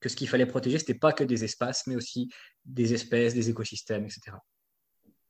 [0.00, 2.28] que ce qu'il fallait protéger, ce n'était pas que des espaces, mais aussi
[2.64, 4.36] des espèces, des écosystèmes, etc.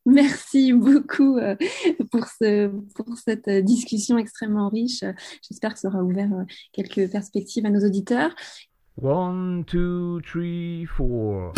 [0.06, 1.54] Merci beaucoup euh,
[2.10, 5.04] pour, ce, pour cette euh, discussion extrêmement riche.
[5.46, 8.34] J'espère que ça aura ouvert euh, quelques perspectives à nos auditeurs.
[9.00, 11.52] One, two, three, four.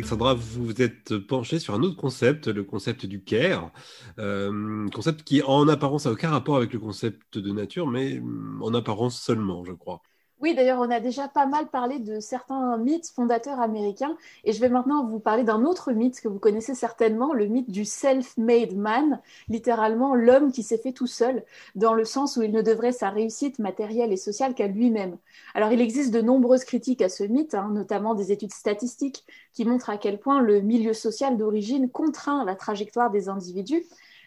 [0.00, 3.70] Alexandra, vous vous êtes penchée sur un autre concept, le concept du care,
[4.18, 8.22] euh, concept qui en apparence n'a aucun rapport avec le concept de nature, mais
[8.62, 10.00] en apparence seulement, je crois.
[10.40, 14.16] Oui, d'ailleurs, on a déjà pas mal parlé de certains mythes fondateurs américains.
[14.44, 17.70] Et je vais maintenant vous parler d'un autre mythe que vous connaissez certainement, le mythe
[17.70, 19.20] du self-made man,
[19.50, 23.10] littéralement l'homme qui s'est fait tout seul, dans le sens où il ne devrait sa
[23.10, 25.18] réussite matérielle et sociale qu'à lui-même.
[25.54, 29.66] Alors, il existe de nombreuses critiques à ce mythe, hein, notamment des études statistiques qui
[29.66, 33.84] montrent à quel point le milieu social d'origine contraint la trajectoire des individus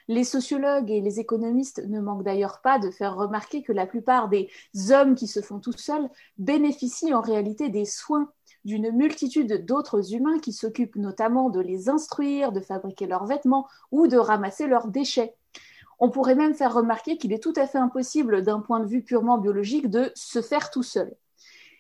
[0.08, 4.30] les sociologues et les économistes ne manquent d'ailleurs pas de faire remarquer que la plupart
[4.30, 4.50] des
[4.92, 8.30] hommes qui se font tout seuls bénéficient en réalité des soins
[8.66, 14.08] d'une multitude d'autres humains qui s'occupent notamment de les instruire, de fabriquer leurs vêtements ou
[14.08, 15.36] de ramasser leurs déchets.
[16.00, 19.04] On pourrait même faire remarquer qu'il est tout à fait impossible d'un point de vue
[19.04, 21.14] purement biologique de se faire tout seul.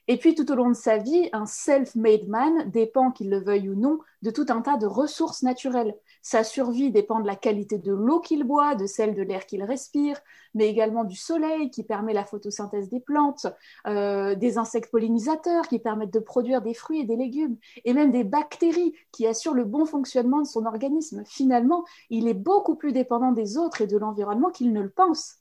[0.07, 3.69] Et puis tout au long de sa vie, un self-made man dépend, qu'il le veuille
[3.69, 5.95] ou non, de tout un tas de ressources naturelles.
[6.25, 9.61] Sa survie dépend de la qualité de l'eau qu'il boit, de celle de l'air qu'il
[9.61, 10.17] respire,
[10.55, 13.45] mais également du soleil qui permet la photosynthèse des plantes,
[13.87, 18.13] euh, des insectes pollinisateurs qui permettent de produire des fruits et des légumes, et même
[18.13, 21.23] des bactéries qui assurent le bon fonctionnement de son organisme.
[21.25, 25.39] Finalement, il est beaucoup plus dépendant des autres et de l'environnement qu'il ne le pense.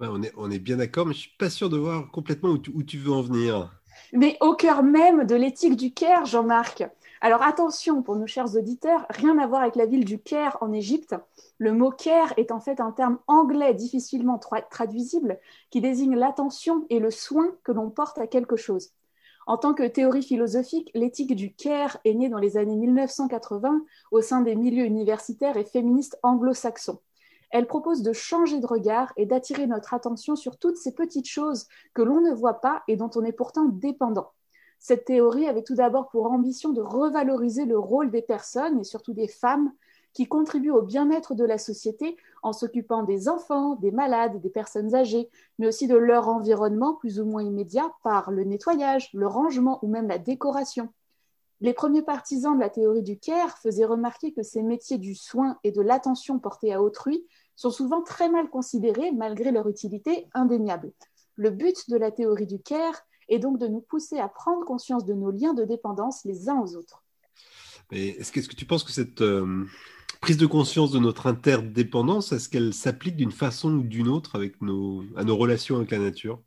[0.00, 2.58] on, est, on est bien d'accord, mais je suis pas sûr de voir complètement où
[2.58, 3.70] tu, où tu veux en venir
[4.12, 6.84] mais au cœur même de l'éthique du Caire, Jean-Marc.
[7.22, 10.72] Alors attention pour nos chers auditeurs, rien à voir avec la ville du Caire en
[10.72, 11.14] Égypte.
[11.56, 14.38] Le mot Caire est en fait un terme anglais difficilement
[14.70, 15.38] traduisible
[15.70, 18.90] qui désigne l'attention et le soin que l'on porte à quelque chose.
[19.46, 24.20] En tant que théorie philosophique, l'éthique du Caire est née dans les années 1980 au
[24.20, 27.00] sein des milieux universitaires et féministes anglo-saxons.
[27.50, 31.66] Elle propose de changer de regard et d'attirer notre attention sur toutes ces petites choses
[31.94, 34.32] que l'on ne voit pas et dont on est pourtant dépendant.
[34.88, 39.14] Cette théorie avait tout d'abord pour ambition de revaloriser le rôle des personnes et surtout
[39.14, 39.72] des femmes
[40.12, 44.94] qui contribuent au bien-être de la société en s'occupant des enfants, des malades, des personnes
[44.94, 45.28] âgées,
[45.58, 49.88] mais aussi de leur environnement plus ou moins immédiat par le nettoyage, le rangement ou
[49.88, 50.88] même la décoration.
[51.60, 55.58] Les premiers partisans de la théorie du care faisaient remarquer que ces métiers du soin
[55.64, 57.26] et de l'attention portée à autrui
[57.56, 60.92] sont souvent très mal considérés malgré leur utilité indéniable.
[61.34, 65.04] Le but de la théorie du care est donc de nous pousser à prendre conscience
[65.04, 67.02] de nos liens de dépendance les uns aux autres.
[67.92, 69.64] Est-ce que, tu penses que cette euh,
[70.20, 74.60] prise de conscience de notre interdépendance, est-ce qu'elle s'applique d'une façon ou d'une autre avec
[74.60, 76.40] nos, à nos relations avec la nature?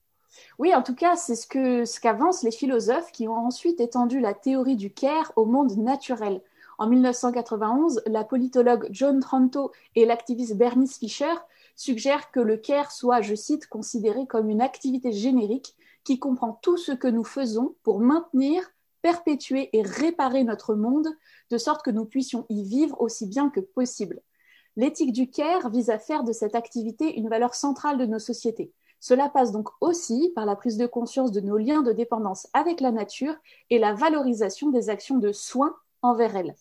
[0.58, 4.20] Oui, en tout cas, c'est ce que ce qu'avancent les philosophes qui ont ensuite étendu
[4.20, 6.42] la théorie du care au monde naturel.
[6.78, 11.34] En 1991, la politologue John Tranto et l'activiste Bernice Fischer
[11.76, 15.76] suggèrent que le care soit, je cite, considéré comme une activité générique
[16.10, 18.64] qui comprend tout ce que nous faisons pour maintenir,
[19.04, 21.08] perpétuer et réparer notre monde,
[21.52, 24.20] de sorte que nous puissions y vivre aussi bien que possible.
[24.76, 28.72] L'éthique du care vise à faire de cette activité une valeur centrale de nos sociétés.
[29.00, 32.82] Cela passe donc aussi par la prise de conscience de nos liens de dépendance avec
[32.82, 33.36] la nature
[33.70, 36.56] et la valorisation des actions de soins envers elle.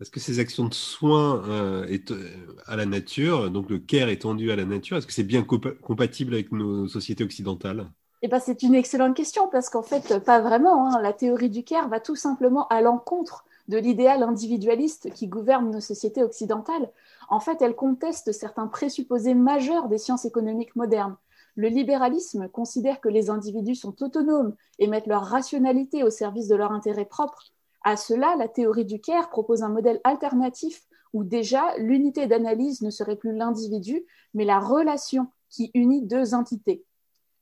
[0.00, 4.50] Est-ce que ces actions de soins euh, euh, à la nature, donc le care étendu
[4.50, 7.86] à la nature, est-ce que c'est bien compatible avec nos sociétés occidentales?
[8.22, 10.88] Eh ben, c'est une excellente question parce qu'en fait, pas vraiment.
[10.88, 11.02] Hein.
[11.02, 15.80] La théorie du care va tout simplement à l'encontre de l'idéal individualiste qui gouverne nos
[15.80, 16.90] sociétés occidentales.
[17.28, 21.16] En fait, elle conteste certains présupposés majeurs des sciences économiques modernes.
[21.56, 26.56] Le libéralisme considère que les individus sont autonomes et mettent leur rationalité au service de
[26.56, 27.44] leur intérêt propre.
[27.82, 32.90] À cela, la théorie du Caire propose un modèle alternatif où déjà l'unité d'analyse ne
[32.90, 34.04] serait plus l'individu,
[34.34, 36.84] mais la relation qui unit deux entités.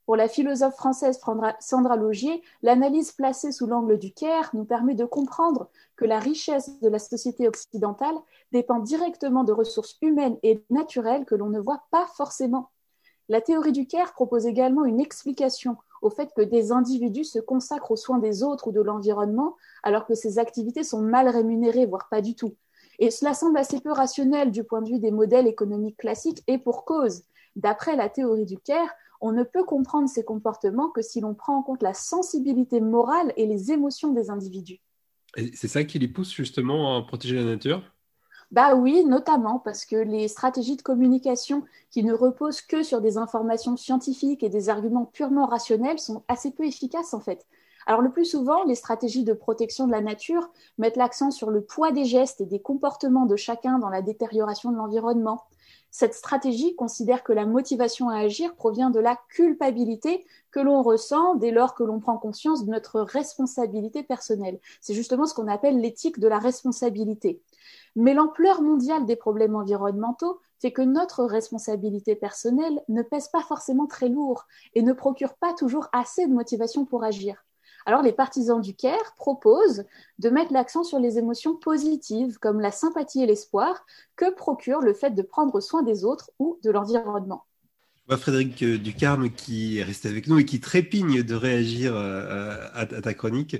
[0.06, 1.18] Pour la philosophe française
[1.60, 6.78] Sandra Logier, l'analyse placée sous l'angle du Caire nous permet de comprendre que la richesse
[6.80, 8.16] de la société occidentale
[8.52, 12.70] dépend directement de ressources humaines et naturelles que l'on ne voit pas forcément.
[13.30, 17.92] La théorie du care propose également une explication au fait que des individus se consacrent
[17.92, 22.08] aux soins des autres ou de l'environnement alors que ces activités sont mal rémunérées, voire
[22.10, 22.54] pas du tout.
[22.98, 26.58] Et cela semble assez peu rationnel du point de vue des modèles économiques classiques et
[26.58, 27.22] pour cause.
[27.56, 28.90] D'après la théorie du care,
[29.20, 33.32] on ne peut comprendre ces comportements que si l'on prend en compte la sensibilité morale
[33.36, 34.80] et les émotions des individus.
[35.54, 37.82] C'est ça qui les pousse justement à protéger la nature?
[38.50, 43.18] Bah oui, notamment parce que les stratégies de communication qui ne reposent que sur des
[43.18, 47.46] informations scientifiques et des arguments purement rationnels sont assez peu efficaces en fait.
[47.86, 51.62] Alors le plus souvent, les stratégies de protection de la nature mettent l'accent sur le
[51.62, 55.44] poids des gestes et des comportements de chacun dans la détérioration de l'environnement.
[55.96, 61.36] Cette stratégie considère que la motivation à agir provient de la culpabilité que l'on ressent
[61.36, 64.58] dès lors que l'on prend conscience de notre responsabilité personnelle.
[64.80, 67.40] C'est justement ce qu'on appelle l'éthique de la responsabilité.
[67.94, 73.86] Mais l'ampleur mondiale des problèmes environnementaux fait que notre responsabilité personnelle ne pèse pas forcément
[73.86, 77.44] très lourd et ne procure pas toujours assez de motivation pour agir.
[77.86, 79.84] Alors les partisans du CARE proposent
[80.18, 83.84] de mettre l'accent sur les émotions positives comme la sympathie et l'espoir
[84.16, 87.44] que procure le fait de prendre soin des autres ou de l'environnement.
[88.08, 93.14] Frédéric Ducarme qui est resté avec nous et qui trépigne de réagir euh, à ta
[93.14, 93.56] chronique.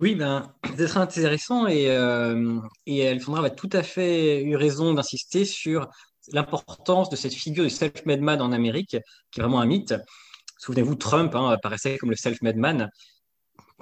[0.00, 4.94] Oui, ben, c'est très intéressant et, euh, et Alexandra a tout à fait eu raison
[4.94, 5.88] d'insister sur
[6.32, 8.96] l'importance de cette figure du self-made man en Amérique,
[9.30, 9.94] qui est vraiment un mythe.
[10.58, 12.90] Souvenez-vous, Trump hein, apparaissait comme le self-made man,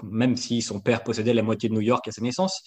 [0.03, 2.63] même si son père possédait la moitié de New York à sa naissance.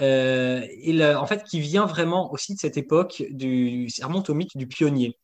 [0.00, 4.34] Euh, il, en fait, qui vient vraiment aussi de cette époque, du, ça remonte au
[4.34, 5.16] mythe du pionnier.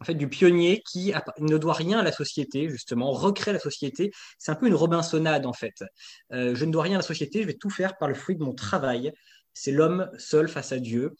[0.00, 4.10] en fait, du pionnier qui ne doit rien à la société, justement, recrée la société.
[4.38, 5.84] C'est un peu une Robinsonade, en fait.
[6.32, 8.36] Euh, je ne dois rien à la société, je vais tout faire par le fruit
[8.36, 9.12] de mon travail.
[9.52, 11.14] C'est l'homme seul face à Dieu.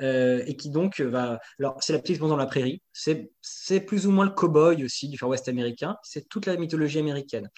[0.00, 1.38] Euh, et qui donc va.
[1.60, 2.82] Alors, c'est la petite dans la prairie.
[2.92, 5.96] C'est plus ou moins le cow-boy aussi du Far West américain.
[6.02, 7.48] C'est toute la mythologie américaine.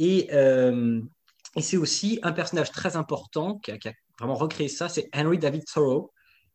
[0.00, 1.00] Et, euh,
[1.56, 3.76] et c'est aussi un personnage très important qui a,
[4.18, 4.88] vraiment recréé ça.
[4.88, 6.12] C'est Henry David Thoreau,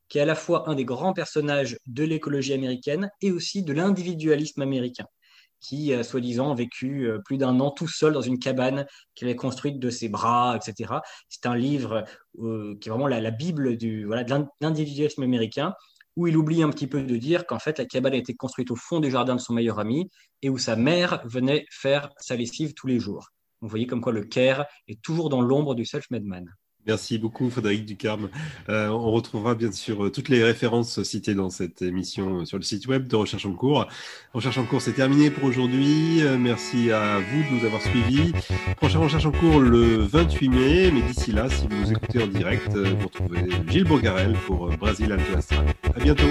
[0.09, 3.71] qui est à la fois un des grands personnages de l'écologie américaine et aussi de
[3.71, 5.05] l'individualisme américain,
[5.59, 9.35] qui, a soi-disant, vécu euh, plus d'un an tout seul dans une cabane qu'il avait
[9.35, 10.95] construite de ses bras, etc.
[11.29, 12.03] C'est un livre
[12.39, 15.75] euh, qui est vraiment la, Bible du, voilà, de l'individualisme américain,
[16.15, 18.71] où il oublie un petit peu de dire qu'en fait, la cabane a été construite
[18.71, 20.09] au fond du jardin de son meilleur ami
[20.41, 23.29] et où sa mère venait faire sa lessive tous les jours.
[23.61, 26.53] Vous voyez comme quoi le care est toujours dans l'ombre du self-made man.
[26.87, 28.29] Merci beaucoup, Frédéric Ducarme.
[28.69, 32.57] Euh, on retrouvera bien sûr euh, toutes les références citées dans cette émission euh, sur
[32.57, 33.87] le site web de Recherche en cours.
[34.33, 36.21] Recherche en cours, c'est terminé pour aujourd'hui.
[36.37, 38.33] merci à vous de nous avoir suivis.
[38.77, 42.27] Prochaine Recherche en cours le 28 mai, mais d'ici là, si vous nous écoutez en
[42.27, 45.65] direct, vous retrouvez Gilles Bogarel pour Brésil Alto Astral.
[45.95, 46.29] À bientôt.